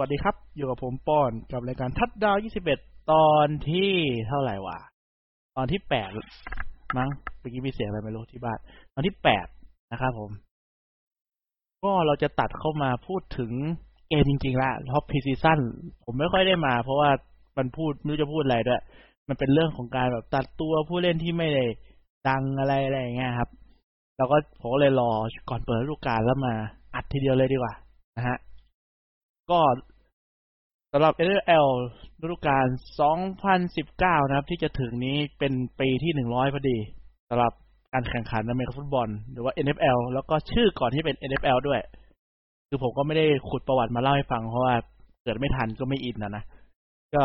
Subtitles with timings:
[0.00, 2.36] สวัสดีครับ อยู่กับผมปอนกับรายการทัดดาว
[2.74, 3.90] 21 ตอนที่
[4.28, 4.78] เท่าไหร่วะ
[5.56, 5.80] ตอนที่
[6.38, 7.08] 8 มั้ง
[7.40, 8.58] เมื่อกี้มีเสียงอะไรไม่รู้ที่บ้าน
[8.94, 9.14] ตอนที่
[9.52, 10.30] 8 นะครับผม
[11.82, 13.52] ก็เราจะตัดเข้ามาพูดถึง
[14.08, 15.58] เกมจริงๆละท็อป preseason
[16.04, 17.10] ผมไม่ค่อยได้มา เพราะว่า
[17.56, 18.82] มันพูดไม่รู้จะพูดอะไรด้วย
[19.28, 21.64] มันเป็นเรื่องของการแบบตัดตัวผู้เล่นที่ไม่ได้
[22.28, 23.48] ดังอะไรอะไรอย่างเงี้ยครับ
[24.16, 25.10] เราก็ผมเลยรอ
[25.50, 26.54] ก่อนเปิดฤดูกาลแล้วมา
[26.94, 27.74] อัดทีเดียวเลยดีกว่า
[28.16, 28.38] นะฮะ
[29.50, 29.60] ก็
[30.92, 31.66] สำหรับ NFL
[32.22, 32.66] ฤดูกาล
[33.46, 36.78] 2019 นะครับ ที่จะถึงนี้เป็นปีที่ 100 พอดี
[37.28, 37.52] สำหรับ
[37.92, 41.80] การแข่งขันอเมริกันฟุตบอล หรือว่า NFL แล้วก็ชื่อก่อนที่เป็น NFL ด้วย
[42.68, 44.74] คือผมก็ไม่ได้ขุดประวัติมาเล่าให้ฟัง เพราะว่า
[45.22, 46.44] เกิดไม่ทันก็ไม่อินนะนะ
[47.14, 47.22] ก็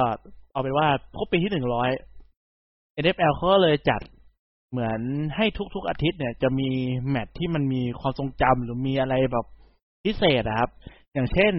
[0.52, 4.02] เอาเป็นว่าครบปีที่ 100 NFL เขาเลยจัด
[4.72, 5.00] เหมือน
[5.36, 5.46] ให้
[5.76, 6.70] ทุกๆอาทิตย์เนี่ย จะมี
[7.10, 9.46] แมตช์ที่มันมีความทรงจำหรือมีอะไรแบบ
[10.04, 10.70] พิเศษนะครับ
[11.14, 11.54] อย่างเช่น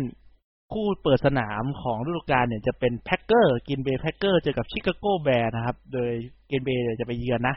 [0.72, 6.10] คู่เปิดสนามของฤดูกาลเนี่ยจะเป็น Packers Green Bay Packers เจอกับ Chicago Bears นะครับ โดย
[6.50, 7.56] Green Bay จะไปเยือนนะ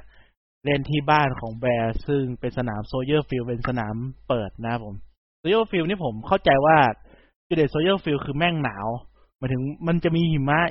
[0.63, 3.95] เล่นที่บ้านของ Bears ซึ่งเป็นสนาม Soldier Field เป็นสนาม
[4.27, 4.95] เปิดนะผม
[5.39, 6.77] Soldier Field นี่ผมเข้าใจว่า
[7.47, 8.87] จุดเด่น Soldier Field คือแม่งหนาว
[9.37, 10.61] หมายถึงมันจะมีหิมะ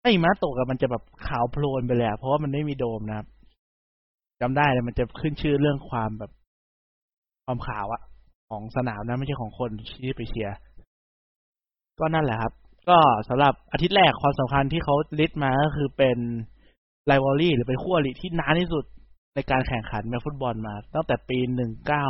[0.00, 3.26] ถ้าหิมะตกอะมันจะแบบขาวโพลนไปเลยเพราะว่ามันไม่มีโดมนะครับ
[4.40, 6.30] จำได้เลยมันจะขึ้นชื่อเรื่องความแบบ
[7.44, 8.02] ความขาวอะ
[8.48, 9.70] ของสนามนะไม่ใช่ของคน
[10.04, 10.56] ที่ไปเชียร์
[12.00, 12.52] ก็นั่นแหละครับ
[12.88, 16.18] ก็สำหรับอาทิตย์แรกความสำคัญที่เขาลิสต์มาก็คือเป็น
[17.06, 18.84] ไ i วอรี่หรือเป็นคู่อริที่นานที่สุด
[19.34, 22.06] ในการแข่งขันแมฟุตบอลมา ตั้งแต่ปีหนึ่งเก้า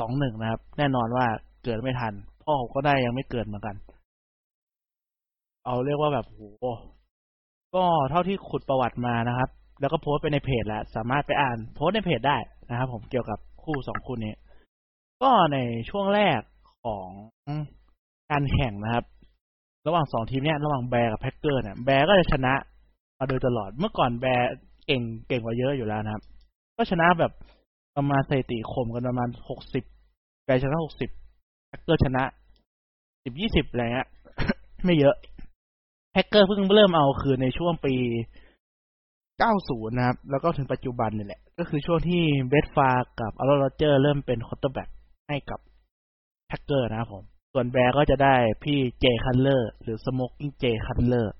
[0.00, 1.26] สองหนึ่งนะครับ แน่นอนว่า
[1.64, 2.12] เกิดไม่ทัน
[2.42, 3.76] พ่อผมก็ได้ยังไม่เกิดเหมือนกัน
[5.64, 6.42] เอาเรียกว่าแบบโห
[7.74, 9.48] ก็เท่าที่ขุดประวัติมานะครับ
[9.80, 12.38] แล้วก็โพสต์ไปในเพจแล้วสามารถไปอ่านโพสต์ในเพจได้
[12.70, 14.34] นะครับ ผมเกี่ยวกับคู่สองคู่นี้
[15.22, 15.58] ก็ใน
[15.90, 16.40] ช่วงแรก
[16.84, 17.08] ของ
[18.30, 19.04] การแข่งนะครับ
[19.86, 22.54] ระหว่างสองทีมเนี้ยระหว่าง Bears กับ Packers เนี่ย Bears ก็จะชนะ
[23.18, 24.48] มาโดยตลอดเมื่อก่อน Bears
[24.86, 26.22] เก่งเก่งกว่าเยอะอยู่แล้วนะครับ
[26.76, 27.32] ก็ชนะแบบ
[27.96, 29.84] ประมาณสถิติข่มกันประมาณหกสิบ
[30.44, 31.10] Bears ชนะหกสิบ
[31.68, 32.22] Packers ชนะ
[33.24, 34.08] สิบยี่สิบอะไรเงี้ย
[34.84, 35.16] ไม่เยอะ
[36.12, 37.94] Packers เพิ่งเริ่มเอาคือในช่วงปี
[39.38, 42.90] เก้าศูนย์นะครับ แล้วก็ถึงปัจจุบันนี่แหละ ก็คือช่วงที่ Brett Favre
[43.20, 44.88] กับ Aaron Rodgers เริ่มเป็น quarterback
[45.28, 45.60] ให้กับ
[46.46, 47.24] Packers นะครับผม
[47.56, 48.34] ส่วน Bears ก็จะได้
[48.64, 51.34] พี่ Jay Cutler หรือ smoking Jay Cutler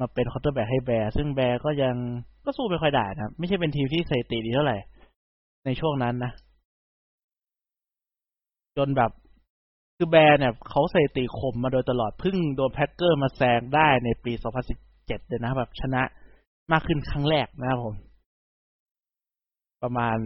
[0.00, 1.96] มาเป็น quarterback ให้ Bears ซึ่ง Bears ก็ยัง
[2.44, 4.78] ก็สู้ไม่ค่อยได้นะครับไม่ใช่เป็นทีมที่สถิติดีเท่าไหร่
[5.64, 6.32] ในช่วงนั้นนะ
[8.76, 9.10] จนแบบ
[9.96, 14.32] คือ Bears เนี่ยเขาสถิติข่มมาโดยตลอดพึ่งโดน Packers มาแซงได้ในปี
[14.80, 16.02] 2017เลยนะแบบชนะ
[16.72, 17.94] มากขึ้นครั้งแรกนะครับผม
[19.82, 20.16] ประมาณ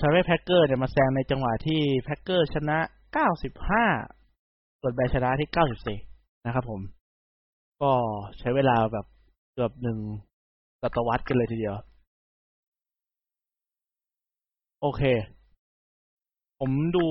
[0.00, 2.78] ทำให้ Packers เนี่ยมาแซงในจังหวะที่ Packers ชนะ
[3.12, 3.84] เก้าสิบห้า
[4.80, 5.98] ส่วนแบชนะที่เก้าสิบสี่
[6.46, 6.80] นะครับผม
[7.82, 7.92] ก็
[8.38, 9.06] ใช้เวลาแบบ
[9.52, 9.98] เกือบหนึ่ง
[10.82, 11.76] ศตวรรษกันเลยทีเดียว
[14.82, 15.02] โอเค
[16.60, 17.06] ผมดู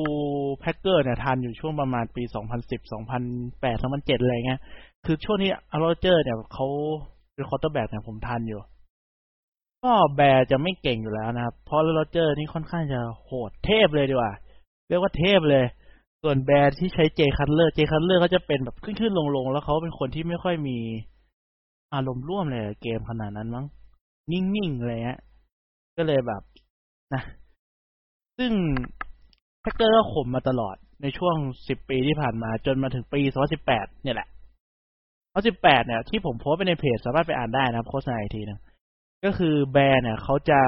[0.60, 3.24] Packers เนี่ยทันอยู่ช่วงประมาณปีสองพันสิบสองพัน
[3.62, 4.62] แปดสองพันเจ็ดอะไรเงี้ย
[5.06, 6.68] คือช่วงที่ Aaron Rodgers เนี่ยเขา
[7.34, 8.62] เป็น quarterback เนี่ยผมทันอยู่
[9.84, 14.34] ก็ Bears จะไม่เก่งอยู่แล้วนะครับ เพราะ Rodgers นี่ค่อนข้างจะโหดเทพเลยดีกว่า
[14.90, 15.66] เรียกว่าเทพเลย
[16.28, 20.78] ส่วน Bears ที่ใช้ Jay Cutler Jay Cutler ก็จะเป็นแบบขึ้นขึ้นลงลงแล้วเขาเป็นคนที่ไม่ค่อยมี
[21.94, 23.66] อารมณ์ร่วมในเกมขนาดนั้นมั้ง
[24.32, 25.20] นิ่งๆอะไรเงี้ย
[25.98, 26.42] ก็เลยแบบ
[27.14, 27.22] นะ
[28.38, 28.52] ซึ่ง
[29.62, 31.36] Packers ก็ข่มมาตลอดในช่วง
[31.68, 34.28] สิบปีที่ผ่านมาจนมาถึงปีสองพันสิบแปดเนี่ยแหละ
[35.32, 38.60] สองสิบแปดเนี่ย ที่ผมโพสต์ไปในเพจสามารถไปอ่านได้นะครับโฆษณาอีกทีนึง
[39.26, 40.62] ก็คือ Bears เนี่ยเขาจะ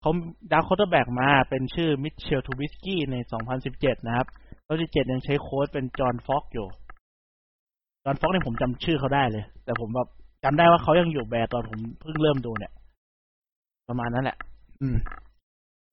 [0.00, 0.10] เขา
[0.52, 3.16] draft quarterback มาเป็นชื่อ Mitchell Trubisky ใน
[3.62, 4.26] 2017นะครับ
[4.68, 6.66] 2017ยังใช้โค้ดเป็น John Fox อยู่
[8.04, 10.08] John Fox เนี่ยผมจำชื่อเขาได้เลย แต่ผมแบบ
[10.44, 12.72] จำได้ว่าเขายังอยู่ Bears ตอนผมเพิ่งเริ่มดูเนี่ย
[13.88, 14.36] ประมาณนั้นแหละ
[14.80, 14.96] อืม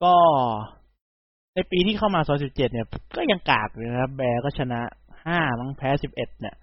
[0.04, 0.14] ก็
[1.56, 4.80] ในปีที่เข้ามา2017เนี่ย ก็ยังกากเลยนะครับ Bears ก็ชนะ
[5.20, 6.56] 5มั้งแพ้11เนี่ย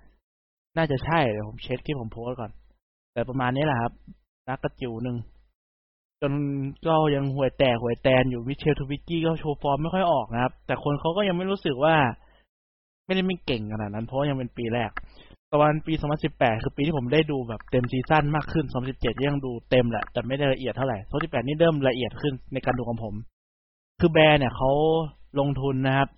[0.77, 2.51] น่าจะใช่เดี๋ยวผมเช็คที่ผมโพสต์ก่อน
[3.13, 3.93] แต่ประมาณนี้แหละครับ
[4.49, 5.17] นักกระจิ๋วหนึ่ง
[6.21, 6.33] จน
[6.87, 11.97] ก็ยังห่วยแตกห่วยแตนอยู่ Mitchell Trubisky ก็โชว์ฟอร์มไม่ค่อยออกนะครับ แต่คนเขาก็ยังไม่รู้สึกว่า
[13.07, 14.91] ไม่ได้ไม่เก่งขนาดนั้น เพราะยังเป็นปีแรก
[15.55, 15.95] ตอนปี
[16.29, 18.65] 2018 คือปีที่ผมได้ดูแบบเต็ม season มากขึ้น
[18.95, 23.15] 2017 ยังดูเต็มแหละ แต่ไม่ได้ละเอียดเท่าไหร่ 2018 นี่เริ่มละเอียดขึ้นในการดูของผม
[24.01, 24.71] คือ Bears เนี่ยเขา
[25.39, 26.09] ลงทุนนะครับ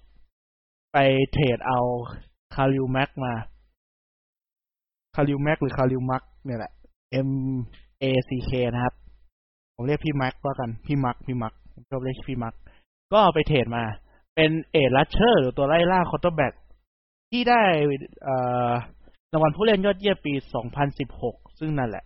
[0.92, 0.98] ไป
[1.32, 1.80] trade เอา
[2.54, 3.32] Khalil Mack มา
[5.14, 6.72] Khalil Mack หรือ Khalil Mack เนี่ยแหละ
[7.28, 7.30] M
[8.02, 8.94] A C K นะครับ
[9.82, 12.54] ผมเรียกพี่ Mack ว่ากันพี่ Mack พี่ Mack ผมชอบเรียกพี่ Mack
[13.12, 13.84] ก็ไป trade มา
[14.36, 16.52] เป็น edge rusher หรือตัวไล่ล่า quarterback
[17.30, 17.62] ที่ได้
[19.32, 20.32] รางวัลผู้เล่นยอดเยี่ยมปี
[20.96, 22.04] 2016 ซึ่งนั่นแหละ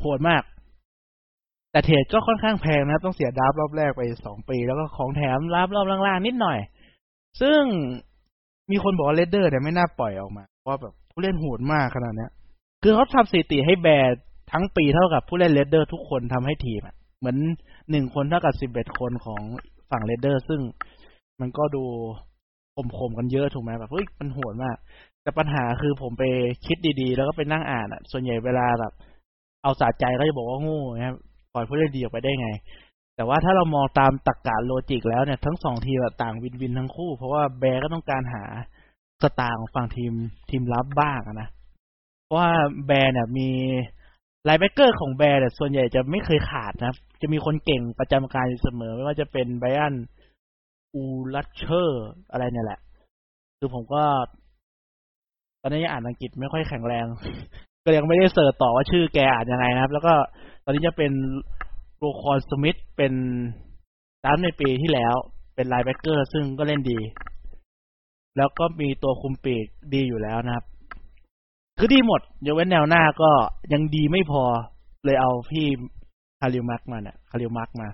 [0.00, 0.42] โหดมาก
[1.70, 6.58] แต่ trade ก็ค่อนข้างแพงนะครับต้องเสีย draft รอบแรกไปสองปี แล้วก็ของแถมดราฟต์รอบล่างๆ นิดหน่อย
[7.40, 7.60] ซึ่ง
[8.70, 12.30] มีคนบอกว่า Raiders เนี่ยไม่น่าปล่อยออกมา เพราะแบบผู้เล่นโหดมากขนาดเนี้ย
[12.82, 14.16] คือเขาทำสถิติให้ Bears
[14.52, 17.36] ทั้งปีเท่ากับผู้เล่น Raiders ทุกคนทำให้ทีมอะ เหมือน
[17.90, 19.42] หนึ่งคนเท่ากับสิบเอ็ดคนของ
[19.90, 20.60] ฝั่ง Raiders ซึ่ง
[21.40, 21.84] มันก็ดู
[22.98, 24.76] ข่มๆกันเยอะถูกไหมแบบเฮ้ยมันโหดมาก
[25.22, 26.24] แต่ปัญหาคือผมไป
[26.66, 28.92] คิดดีๆ แล้วก็ไปนั่งอ่านอะ ส่วนใหญ่เวลาแบบ
[29.62, 31.16] เอาสะใจก็จะบอกว่าโง่นะครับ
[31.54, 32.48] ปล่อยผู้เล่นดีออกไปได้ไง
[33.16, 38.44] แต่ว่าถ้าเรามองตามตรรกะ logic แล้วเนี่ยทั้งสองทีมต่าง win-win ทั้งคู่ เพราะว่า Bears ก็ต้องการหา
[39.22, 40.12] star ของฝั่งทีม
[40.50, 41.48] ทีมรับบ้างนะ
[42.22, 42.50] เพราะว่า
[42.86, 43.48] Bears เนี่ยมี
[44.46, 49.94] linebacker ของ Bears เนี่ยส่วนใหญ่จะไม่เคยขาดนะ จะมีคนเก่งประจำการอยู่เสมอ ไม่ว่าจะเป็น Brian
[50.94, 52.80] Urlacher อะไรเนี่ยแหละ
[53.58, 54.02] คือผมก็
[55.62, 57.06] ตอนนี้ยังอ่านอังกฤษไม่ค่อยแข็งแรง
[57.84, 60.14] ก็ยังไม่ได้ search ต่อว่าชื่อแกอ่านยังไงนะครับ แล้วก็
[60.64, 61.12] ตอนนี้จะเป็น
[61.98, 63.12] Roquan Smith เป็น
[64.24, 65.14] ตามในปีที่แล้ว
[65.54, 66.98] เป็น linebacker ซึ่งก็เล่นดี
[68.36, 70.64] แล้วก็มีตัวคุมปีกดีอยู่แล้วนะครับ
[71.78, 73.30] คือดีหมดยกเว้นแนวหน้าก็
[73.72, 74.42] ยังดีไม่พอ
[75.04, 75.66] เลยเอาพี่
[76.40, 77.88] Khalil Mack มาเนี่ย Khalil Mack มา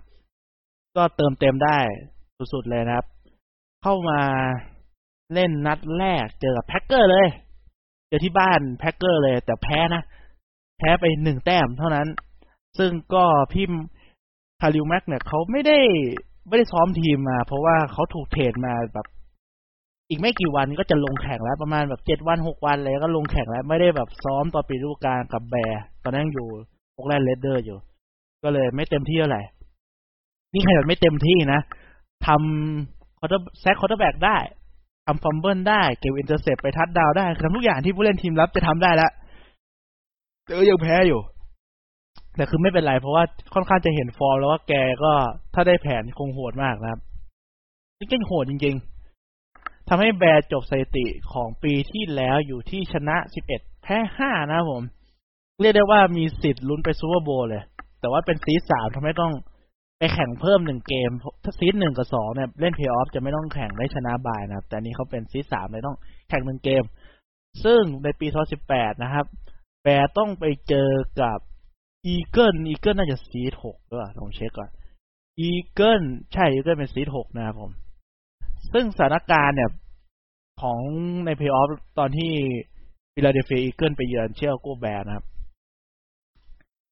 [0.97, 1.79] ก็เติมเต็มได้
[2.53, 3.07] สุดๆเลยนะครับ
[3.83, 4.21] เข้ามา
[5.35, 7.29] เล่นนัดแรกเจอกับ Packers เลย
[8.09, 10.03] เจอที่บ้าน Packers เลย แต่แพ้นะ
[10.79, 12.09] แพ้ไปหนึ่งแต้มเท่านั้น
[12.79, 13.67] ซึ่งก็พี่
[14.61, 15.79] Khalil Mack เนี่ยเขาไม่ได้
[16.49, 19.07] ไม่ได้ซ้อมทีมมา เพราะว่าเขาถูก trade มาแบบ
[20.13, 26.49] อีกไม่กี่วันก็จะลงแข่งแล้วประมาณแบบเจ็ดวันหกวันเลยก็ลงแข่งแล้วไม่ได้แบบซ้อมตอน pre ฤดูกาลกับ Bears ตอนนั้นยังอยู่
[26.95, 27.79] Oakland Raiders อยู่
[28.45, 29.43] ก็เลยไม่เต็มที่เท่าไหร่
[30.55, 31.61] นี่ขนาดไม่เต็มที่นะ
[32.27, 34.39] ทำ quarter sack quarterback ได้
[35.07, 39.11] ทำ fumble ได้เก็บ intercept ไป touchdown ได้คือทำทุกอย่างที่ผู้เล่นทีมรับจะทำได้แล้ว
[40.45, 41.21] แต่ก็ยังแพ้อยู่
[42.37, 43.25] แต่คือไม่เป็นไรเพราะว่า
[43.55, 44.73] ค่อนข้างจะเห็นฟอร์มแล้วว่าแก
[45.05, 45.13] ก็
[45.55, 47.01] ถ้าได้แผนคงโหดมากนะครับ
[47.99, 48.92] นี่ก็โหดจริงๆ
[49.95, 53.17] ทำให้ Bears จบสถิติของปีที่แล้วอยู่ที่ชนะ
[53.51, 54.83] 11แพ้5นะผม
[55.61, 57.63] เรียกได้ว่ามีสิทธิ์ลุ้นไป Super Bowl เลย
[58.01, 59.33] แต่ว่าเป็น seed สามทำให้ต้อง
[59.99, 61.11] ไปแข่งเพิ่มหนึ่งเกม
[61.45, 65.97] ถ้า seed หนึ่งกับสองเนี่ยเล่นเพย์ออฟจะไม่ต้องแข่งได้ชนะ bye นะครับ แต่นี้เขาเป็น seed สามเลยต้อง
[66.29, 66.85] แข่งหนึ่งเกม
[67.65, 68.27] ซึ่งในปี
[68.65, 69.27] 2018 นะครับ
[69.83, 70.91] Bears ต้องไปเจอ
[71.21, 71.39] กับ
[72.07, 74.71] Eagles Eagles น่าจะ seed หกด้วยลองเช็คก่อน
[75.41, 76.03] Eagles
[76.33, 77.73] ใช่ Eagles เป็น seed หกนะครับผม
[78.73, 79.71] ซึ่งสถานการณ์เนี่ย
[80.61, 80.81] ของ
[81.25, 81.69] ในเพย์ออฟ
[81.99, 82.33] ตอนที่
[83.15, 85.25] Philadelphia Eagles ไปเยือน Chicago Bears นะครับ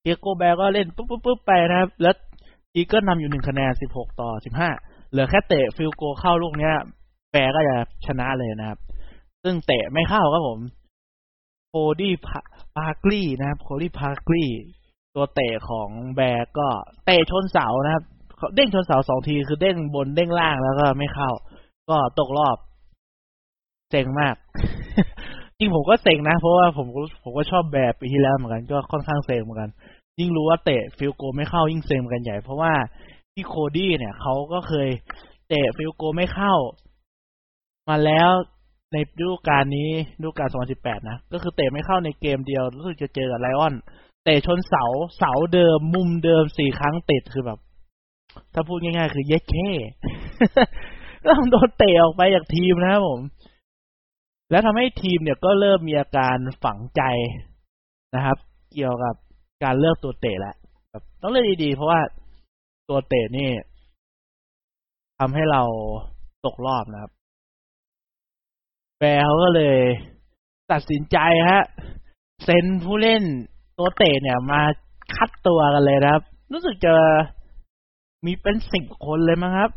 [0.01, 2.17] Chicago Bears ก็เล่นปุ๊บปุ๊บปุ๊บไปนะครับ แล้ว
[2.75, 4.71] Eagles นำอยู่หนึ่งคะแนนสิบหกต่อสิบห้า
[5.11, 6.75] เหลือแค่เตะ field goal เข้าลูกเนี้ย
[7.33, 7.77] Bears ก็จะ
[8.07, 8.79] ชนะเลยนะครับ
[9.43, 10.61] ซึ่งเตะไม่เข้าครับผม
[11.69, 14.45] Cody Parkey นะครับ Cody Parkey
[15.15, 16.69] ตัวเตะของ Bears ก็
[17.07, 18.05] เตะชนเสานะครับ
[18.55, 21.31] เด้งชนเสาสองทีคือเด้งบนเด้งล่างแล้วก็ไม่เข้า
[21.91, 22.57] ก็ตกรอบ
[23.91, 24.35] เซ็งมาก
[25.59, 26.87] จริงผมก็เซ็งนะ เพราะว่าผม
[27.23, 29.71] ผมก็ชอบแบบปีที่แล้วเหมือนกันก็ค่อนข้างเซ็งเหมือนกัน
[30.19, 32.73] ยิ่งรู้ว่าเตะ field goal ไม่เข้ายิ่งเซ็งเหมือนกันใหญ่ เพราะว่า
[33.35, 34.89] ที่ Cody เนี่ยเขาก็เคย
[35.49, 36.55] เตะ field goal ไม่เข้า
[37.89, 38.31] มาแล้ว
[38.93, 40.49] ในฤดูกาลนี้ฤดูกาล
[40.79, 43.75] 2018 นะ ก็คือเตะไม่เข้าในเกมเดียว รู้สึกจะเจอกับ Lions
[44.25, 44.85] เตะชนเสา
[45.19, 47.59] เสาเดิม มุมเดิมสี่ครั้งติด คือแบบ
[48.55, 49.71] ถ้าพูดง่ายๆ คือเย็ดแค่
[51.29, 53.21] ต้องโดนเตะออกไปจากทีมนะครับผม
[54.51, 57.03] แล้วทำให้ทีมเนี่ยก็เริ่มมีอาการฝังใจ
[58.15, 58.39] นะครับ
[58.73, 59.15] เกี่ยวกับ
[59.65, 60.57] การเลือกตัวเตะแล้ว
[61.23, 62.01] ต้องเลือกดีๆ เพราะว่า
[62.89, 63.51] ตัวเตะนี่
[65.19, 65.63] ทำให้เรา
[66.47, 67.13] ตกรอบนะครับ
[68.99, 69.79] แบร์เขาก็เลย
[70.73, 71.19] ตัดสินใจ
[71.51, 71.63] ฮะ
[72.45, 73.23] เซ็นผู้เล่น
[73.79, 74.61] ตัวเตะเนี่ยมา
[75.17, 76.95] คัดตัวกันเลยนะครับ รู้สึกจะ
[78.25, 79.71] มีเป็นสิบคนเลยมั้งครับ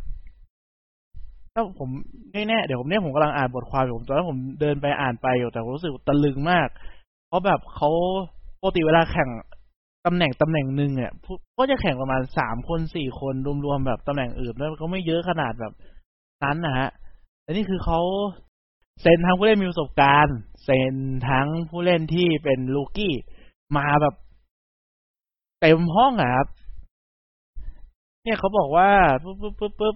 [1.53, 1.89] ถ้าผม
[2.33, 6.67] แน่ๆเดี๋ยวผมเนี่ยผมกำลังอ่านบทความอยู่ผมตอนนั้นผมเดินไปอ่านไปอยู่แต่ผมรู้สึกตะลึงมาก
[7.27, 7.89] เพราะแบบเขา
[8.59, 9.29] ปกติเวลาแข่ง
[10.05, 11.11] ตำแหน่งตำแหน่งหนึ่งเนี่ย
[11.57, 13.33] ก็จะแข่งประมาณสามคนสี่คน
[13.65, 15.73] รวมๆแบบตำแหน่งอื่นแล้วก็ไม่เยอะขนาดแบบ
[16.43, 16.89] นั้นนะฮะ
[17.41, 17.99] แต่นี่คือเขา
[19.01, 20.95] เซ็นทั้งผู้เล่นมีประสบการณ์เซ็น
[21.29, 23.13] ทั้งผู้เล่นที่เป็นลูกี้
[23.77, 24.15] มาแบบ
[25.61, 26.47] เต็มห้องอะครับ
[28.23, 28.89] เนี่ยเขาบอกว่า
[29.23, 29.95] ปุ๊บปุ๊บปุ๊บปุ๊บ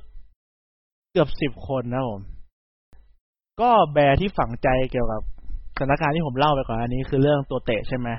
[1.17, 2.21] กือบสิบคนนะผม
[3.61, 5.21] ก็แบร์ที่ฝังใจเกี่ยวกับ
[5.77, 8.09] สถานการณ์ที่ผมเล่าไปก่อนอันนี้คือเรื่องตัวเตะใช่ไหม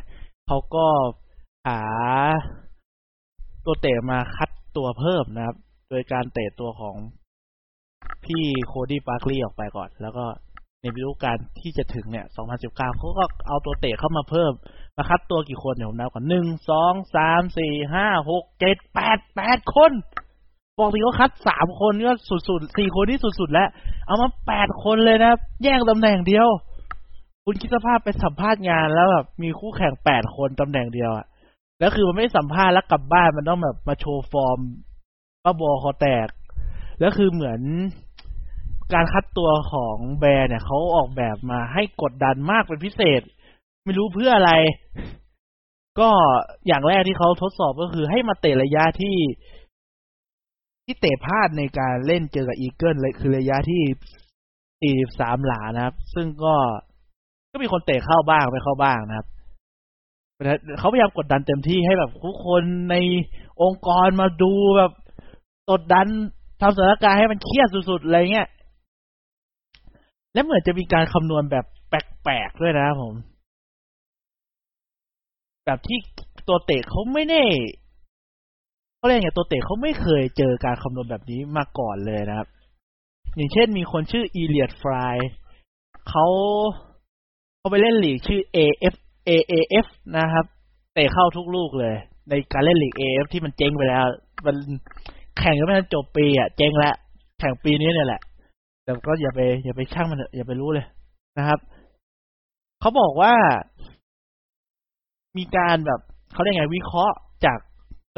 [0.47, 0.87] เขาก็
[1.69, 1.83] หา
[3.67, 5.57] ตัวเตะมาคัดตัวเพิ่มนะครับ
[5.91, 6.97] โดยการเตะตัวของ
[8.25, 10.25] พี่โคดี้ปาร์คลีออกไปก่อน แล้วก็
[10.81, 12.27] ในฤดูกาลที่จะถึงเนี่ย
[12.57, 14.53] 2019เขาก็เอาตัวเตะเข้ามาเพิ่ม
[14.97, 19.93] มาคัดตัวกี่คนเนี่ยผมนับก่อนหนึ่ง สอง สาม สี่ ห้า หก เจ็ด แปด แปดคน
[20.79, 22.13] ปกติเขาคัดสามคนก็
[22.49, 23.69] สุดๆสี่คนที่สุดๆแล้ว
[24.07, 25.33] เอามาแปดคนเลยนะ
[25.63, 26.49] แย่งตำแหน่งเดียว
[27.45, 31.27] คุณคิดสภาพไปสัมภาษณ์งานแล้วแบบมีคู่แข่งแปดคนตำแหน่งเดียวอะ
[31.79, 34.59] แล้วคือมันไม่สัมภาษณ์แล้วกลับบ้านมันต้องแบบมาโชว์ฟอร์ม
[35.45, 36.29] ป้าบอคอแตก
[37.01, 37.61] แล้วคือเหมือน
[38.95, 43.23] การคัดตัวของแบร์เนี่ยเขาออกแบบมาให้กดดันมากเป็นพิเศษ
[43.85, 44.53] ไม่รู้เพื่ออะไร
[46.01, 46.11] ก็
[46.67, 49.17] อย่างแรกที่เขาทดสอบก็คือให้มาเตะระยะที่
[50.91, 56.55] ที่เตะพลาดในการเล่นเจอกับอีเกิลเลยคือระยะที่ 43 หลานะครับ ซึ่งก็
[57.53, 59.27] ก็มีคนเตะเข้าบ้างไม่เข้าบ้างนะครับ
[60.79, 62.95] เขาพยายามกดดันเต็มที่ให้แบบทุกคนใน
[63.63, 64.93] องค์กรมาดูแบบ
[65.71, 66.07] กดดัน
[66.61, 68.49] ทำสถานการณ์ให้มันเครียดสุดๆอะไรเงี้ย
[70.33, 73.15] และเหมือนจะมีการคำนวณแบบแปลกๆด้วยนะครับผม
[75.65, 75.99] แบบที่
[76.49, 77.43] ตัวเตะเขาไม่ได้
[78.99, 82.49] เขาเรียกไงตัวเตะเขาไม่เคยเจอการคำนวณแบบนี้มาก่อนเลยนะครับ
[83.37, 85.17] อย่างเช่นมีคนชื่ออีเลียดฟราย
[86.09, 86.27] เขา
[87.59, 88.95] เขาไปเล่นลีกชื่อ AF
[89.29, 89.87] AAF
[90.17, 90.45] นะครับ
[90.95, 91.95] เตะเข้าทุกลูกเลย
[92.29, 94.05] ในการเล่นลีก AF ที่มันเจ๊งไปแล้ว
[94.47, 94.57] มัน
[95.39, 96.95] แข่งกันไม่ทันจบปีอะ เจ๊งแล้ว
[97.41, 98.21] แข่งปีนี้เนี่ยแหละ
[98.85, 100.87] แต่ก็อย่าไป อย่าไปช่างมันอย่าไปรู้เลย
[101.39, 101.59] นะครับ
[102.81, 103.35] เขาบอกว่า
[105.37, 106.01] มีการแบบ
[106.33, 107.59] เขาเรียกไงวิเคราะห์จาก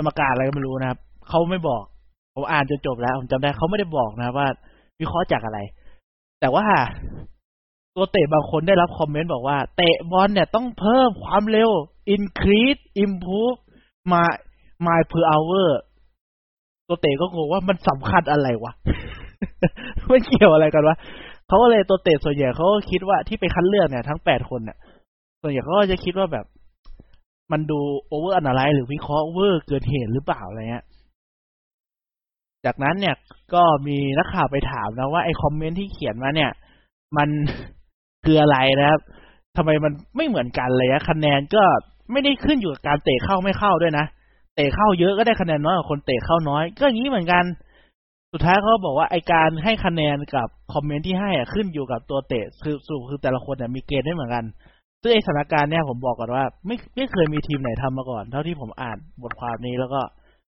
[0.06, 1.82] มการอะไรก็ไม่รู้นะครับเขาไม่บอก
[2.34, 4.46] ผมอ่านจนจบแล้วผมจำได้เขาไม่ได้บอกนะว่า
[5.00, 5.58] วิเคราะห์จากอะไร
[6.40, 6.64] แต่ว่า
[7.96, 11.70] ตัวเตะบางคนได้รับ comment บอกว่า เตะบอลเนี่ยต้องเพิ่มความเร็ว
[12.14, 13.58] increase improve
[14.12, 14.28] my
[14.86, 15.68] mile per hour
[16.88, 20.96] ตัวเตะก็งงว่ามันสำคัญอะไรวะ มันเกี่ยวอะไรกันวะ
[21.48, 24.76] เขาก็เลยตัวเตะส่วนใหญ่เขาก็คิดว่าที่ไปคัดเลือกเนี่ยทั้งแปดคนเนี่ย
[25.42, 26.44] ส่วนใหญ่เขาก็จะคิดว่าแบบ
[27.52, 30.84] มันดู over analyze หรือวิเคราะห์เวอร์เกินเหตุหรือเปล่าอะไรเงี้ย
[32.64, 33.14] จากนั้นเนี่ย
[33.54, 36.50] ก็มีนักข่าวไปถามนะว่าไอ้คอมเมนต์ที่เขียนมาเนี่ย
[37.16, 37.28] มัน
[38.24, 39.00] คืออะไรนะครับ
[39.56, 41.64] ทำไมมันไม่เหมือนกันเลยคะแนนก็
[42.12, 44.06] ไม่ได้ขึ้นอยู่กับการเตะเข้าไม่เข้าด้วยนะ
[44.54, 47.44] เตะเข้าเยอะก็ได้คะแนนน้อยกว่าคนเตะเข้าน้อย ก็อย่างนี้เหมือนกัน
[48.32, 54.44] สุดท้ายเขาบอกว่าไอการให้คะแนนกับคอมเมนต์ที่ให้อะขึ้นอยู่กับตัวเตะคือสูคือแต่ละคนเนี่ยมีเกณฑ์ไม่เหมือนกัน
[55.02, 60.00] ซึ่งไอสถานการณ์เนี่ยผมบอกก่อนว่า ไม่ไม่เคยมีทีมไหนทำมาก่อน เท่าที่ผมอ่านบทความนี้แล้วก็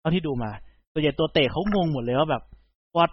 [0.01, 0.51] เท่าที่ดูมา
[0.93, 2.43] ตัวใหญ่ตัวเตะเขางงหมดเลยว่าแบบ
[2.99, 3.11] วัด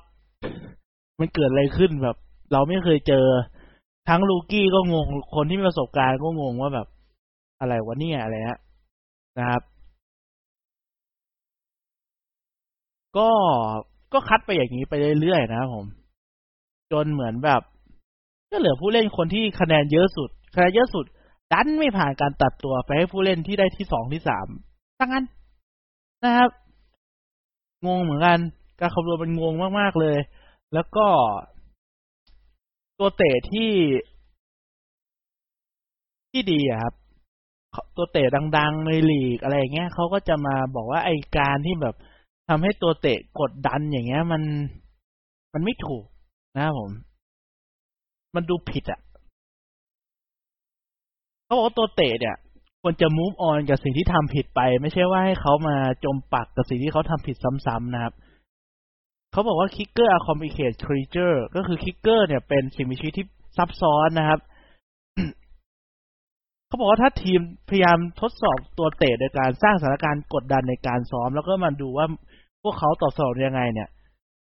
[1.19, 2.15] มันเกิดอะไรขึ้นแบบ
[2.53, 3.25] เราไม่เคยเจอ
[4.09, 6.87] ทั้งลูกี้ก็งงคนที่มีประสบการณ์ก็งงว่าแบบ
[7.59, 8.59] อะไรวะเนี่ยอะไรฮะ
[9.39, 9.61] นะครับ
[13.17, 13.29] ก็
[14.13, 15.85] ก็คัดไปอย่างนี้ไปเรื่อยๆนะครับผม
[16.91, 17.61] จนเหมือนแบบ
[18.51, 21.05] ก็เหลือผู้เล่นคนที่คะแนนเยอะสุดคะแนนเยอะสุด
[21.53, 24.47] ดันไม่ผ่านการตัดตัวไปให้ผู้เล่นที่ได้ที่สองที่สาม
[24.99, 25.25] ตั้งนั้น
[26.23, 26.49] นะครับ
[27.85, 28.39] งงเหมือนกัน
[28.79, 30.17] การคำนวณมันงงมากๆเลย
[30.73, 31.07] แล้วก็
[32.99, 33.71] ตัวเตะที่
[36.31, 36.93] ที่ดีอะครับ
[37.95, 41.95] ตัวเตะดัง ๆ ในลีกอะไรอย่างเงี้ยเขาก็จะมาบอกว่าไอการที่แบบ
[42.49, 44.41] ทำให้ตัวเตะกดดันอย่างเงี้ย มัน
[45.53, 46.05] มันไม่ถูก
[46.55, 46.91] นะครับผม
[48.35, 48.99] มันดูผิดอะ
[51.53, 52.35] เขาบอกว่าตัวเตะเนี่ย
[52.81, 58.13] ควรจะ move on กับสิ่งที่ทำผิดไป ไม่ใช่ว่าให้เขามาจมปักกับสิ่งที่เขาทำผิดซ้ำๆนะครับ
[59.31, 63.25] เขาบอกว่าคิกเกอร์ are complicated creature ก็คือ kicker เนี่ยเป็นสิ่งมีชีวิตที่
[63.57, 64.39] ซับซ้อนนะครับ
[66.67, 72.07] เขาบอกว่าถ้าทีมพยายามทดสอบตัวเตะโดยการสร้างสถานการณ์กดดันในการซ้อม แล้วก็มาดูว่า
[72.63, 73.89] พวกเขาตอบสนองยังไง เนี่ย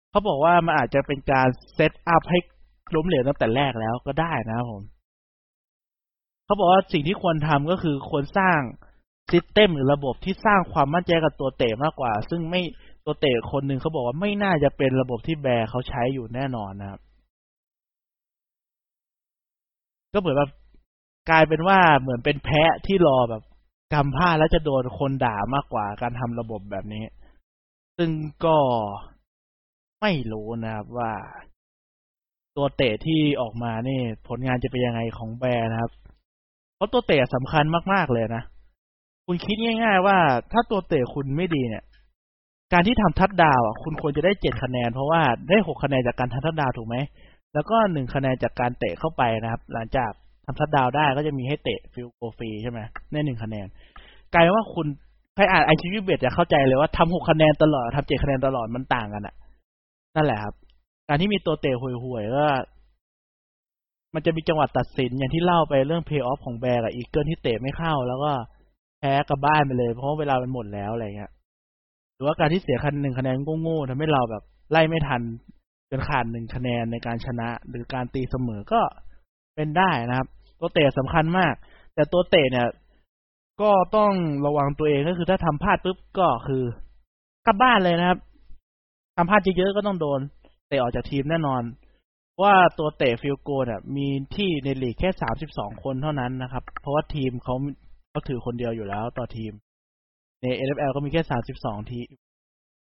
[0.09, 2.39] เขาบอกว่ามันอาจจะเป็นการ set up ให้
[2.95, 4.83] ล้มเหลวตั้งแต่แรกแล้วก็ได้นะครับผม
[6.45, 8.59] เขาบอกว่าสิ่งที่ควรทำก็คือควรสร้าง
[9.31, 12.61] ซิสเต็มหรือระบบที่สร้างความมั่นใจกับตัวเตะมากกว่า ซึ่งไม่
[13.05, 17.01] ตัวเตะคนหนึ่งเขาบอกว่าไม่น่าจะเป็นระบบที่แบร์เขาใช้อยู่แน่นอนนะครับ
[20.13, 20.51] ก็เหมือนแบบ
[21.29, 23.43] กลายเป็นว่าเหมือนเป็นแพะที่รอแบบ
[23.93, 27.03] กำผ้าแล้วจะโดนคนด่ามากกว่าการทำระบบแบบนี้
[27.97, 28.09] ซึ่ง
[28.45, 28.57] ก็
[30.01, 31.13] ไม่รู้นะครับว่า
[32.55, 35.91] ตัวเตะที่ออกมานี่ ผลงานจะเป็นยังไงของ Bears นะครับ
[36.83, 37.63] เพราะตัวเตะสำคัญ
[37.93, 38.43] มากๆเลยนะ
[39.27, 40.17] คุณคิดง่าย ๆ ว่า
[40.51, 41.83] ถ้าตัวเตะคุณไม่ดีเนี่ย
[42.73, 46.95] การที่ทำทัดดาวอะคุณควรจะได้เจ็ดคะแนน เพราะว่าได้หกคะแนนจากการทำทัดดาวถูกไหม
[47.53, 50.11] แล้วก็หนึ่งคะแนนจากการเตะเข้าไปนะครับ หลังจาก
[50.45, 52.79] ทำทัดดาวได้ก็จะมีให้เตะ field goal ฟรีใช่ไหม
[53.11, 53.67] ในหนึ่งคะแนน
[54.33, 54.87] กลายว่าคุณ
[55.35, 59.35] ใครอ่านไอคิวิเบจะเข้าใจเลยว่าทำหกคะแนนตลอดทำเจ็ดคะแนนตลอดมันต่างกันอะ
[60.15, 60.53] นั่นแหละครับ
[61.09, 62.45] การที่มีตัวเตะห่วยๆก็
[64.13, 68.31] มันจะมีจังหวะตัดสินอย่างที่เล่าไปเรื่องเพย์ออฟของ Bears กับ Eagles ที่เตะไม่เข้า แล้วก็
[68.99, 71.31] แพ้กลับบ้านไปเลย เพราะเวลามันหมดแล้วอะไรเงี้ย
[72.15, 75.21] หรือว่าการที่เสียคะแนนหนึ่งคะแนนโง่ๆทำให้เราแบบไล่ไม่ทัน
[75.91, 78.81] จนขาดหนึ่งคะแนนในการชนะ หรือการตีเสมอก็
[79.55, 80.27] เป็นได้นะครับ
[80.59, 81.53] ตัวเตะสำคัญมาก
[81.95, 82.67] แต่ตัวเตะเนี่ย
[83.61, 84.11] ก็ต้อง
[84.45, 86.63] ระวังตัวเองก็คือถ้าทำพลาดปุ๊บก็คือ
[87.47, 88.19] กลับบ้านเลยนะครับ
[89.15, 90.19] ทำพลาดเยอะๆก็ต้องโดน
[90.67, 91.61] เตะออกจากทีมแน่นอน
[92.41, 97.55] ว่าตัวเตะ field goal เนี่ยมีที่ในลีกแค่สามสิบสองคนเท่านั้นนะครับ เพราะว่าทีมเขา
[98.09, 99.51] เขาถือคนเดียวอยู่แล้วต่อทีม
[100.41, 102.01] ใน NFL ก็มีแค่สามสิบสองทีม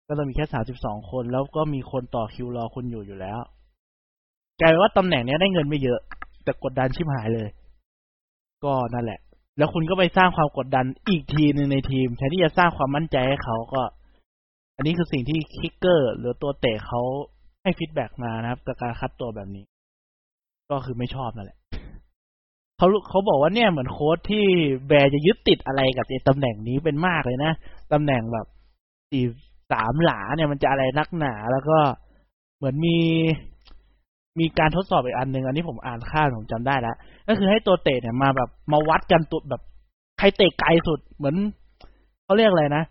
[0.09, 3.41] ก็ต้องมีแค่สามสิบสองคน แล้วก็มีคนต่อคิวรอคุณอยู่อยู่แล้ว
[4.61, 6.01] กลายเป็นว่าตำแหน่งนี้ได้เงินไม่เยอะ
[6.45, 7.49] แต่กดดันชิบหายเลย
[8.65, 9.21] ก็นั่นแหละ
[9.59, 13.83] แล้วคุณก็ไปสร้างความกดดันอีกทีหนึ่งในทีมแทนที่จะสร้างความมั่นใจให้เขาก็
[14.77, 17.03] อันนี้คือสิ่งที่ kicker หรือตัวเตะเขา
[17.71, 19.65] ให้ feedback มานะครับกับการคัดตัวแบบนี้
[20.71, 21.59] ก็คือไม่ชอบนั่นแหละ
[22.79, 24.45] เขาเขาบอกว่าเนี่ยเหมือนโค้ชที่
[24.87, 27.53] Bears จะยึดติดอะไรกับตำแหน่งนี้เป็นมากเลยนะ
[27.93, 28.47] ตำแหน่งแบบ
[29.11, 29.25] สี่
[29.73, 31.79] สามหลาเนี่ยมันจะอะไรนักหนา แล้วก็
[32.57, 32.99] เหมือนมี
[34.41, 36.97] มีการทดสอบอีกอันหนึ่งอันนี้ผมอ่านค่าผมจำได้แล้ว
[37.29, 39.63] ก็คือให้ตัวเตะเนี่ยมาแบบมาวัดกันตัวแบบ
[40.19, 41.37] ใครเตะไกลสุดเหมือน
[42.25, 42.85] เขาเรียกอะไรนะ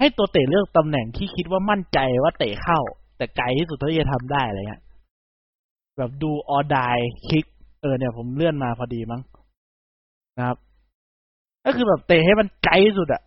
[0.00, 2.80] ให้ตัวเตะเลือกตำแหน่งที่คิดว่ามั่นใจว่าเตะเข้า
[3.16, 4.82] แต่ไกลที่สุดเท่าที่จะทำได้อะไรเงี้ย
[5.98, 6.96] แบบดูออดาย
[7.28, 7.44] คลิก
[7.80, 9.20] เออเนี่ยผมเลื่อนมาพอดีมั้ง
[10.38, 10.58] นะครับ
[11.64, 13.22] ก็คือแบบเตะให้มันไกลสุดอะ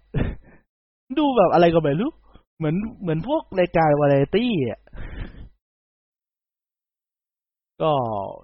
[1.19, 2.11] ดูแบบอะไรก็ไม่รู้
[2.57, 4.79] เหมือนเหมือนพวกรายการวาไรตี้อะ
[7.81, 7.91] ก็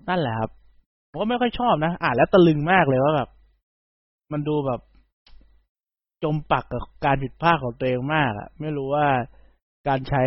[0.09, 0.49] นั่นแหละครับ
[1.09, 3.29] ผมก็ไม่ค่อยชอบนะ อ่านแล้วตะลึงมากเลยว่าแบบ
[4.31, 4.81] มันดูแบบ
[6.23, 9.07] จมปักกับการผิดพลาดของตัวเองมากอะไม่รู้ว่า
[9.87, 10.23] การใช้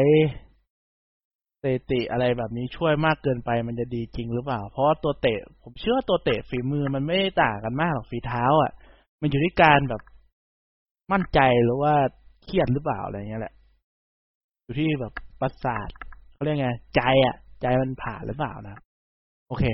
[1.61, 8.73] เตติอะไรแบบนี้ช่วยมากเกินไปมันจะดีจริงหรือเปล่า เพราะว่าตัวเตะ ผมเชื่อตัวเตะฝีมือมันไม่ได้ต่างกันมากหรอกฝีเท้า อะ
[9.21, 10.03] มันอยู่ที่การแบบ
[11.13, 11.95] มั่นใจหรือว่า
[12.45, 13.55] เครียดหรือเปล่าอะไรเงี้ยแหละ
[14.63, 15.89] อยู่ที่แบบประสาท
[16.33, 18.81] เขาเรียกไงใจอะ ใจมันผ่านหรือเปล่านะ
[19.49, 19.65] โอเค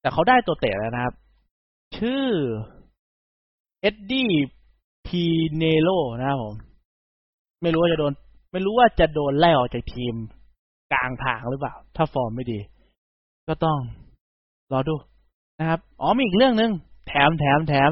[0.00, 1.14] แต่เขาได้ตัวเตะแล้วนะครับ
[1.96, 2.26] ชื่อ
[3.80, 4.30] เอ็ดดี้
[5.06, 5.22] พี
[5.56, 6.54] เนโลนะครับผม
[7.62, 8.12] ไม่รู้ว่าจะโดน
[8.52, 10.14] ไม่รู้ว่าจะโดนไล่ออกจากทีม
[10.92, 12.60] กลางทางหรือเปล่า ถ้าฟอร์มไม่ดี
[13.48, 13.78] ก็ต้อง
[14.72, 14.94] รอดู
[15.58, 16.70] นะครับ อ๋อมีอีกเรื่องหนึ่ง
[17.06, 17.90] แถมแถมแถม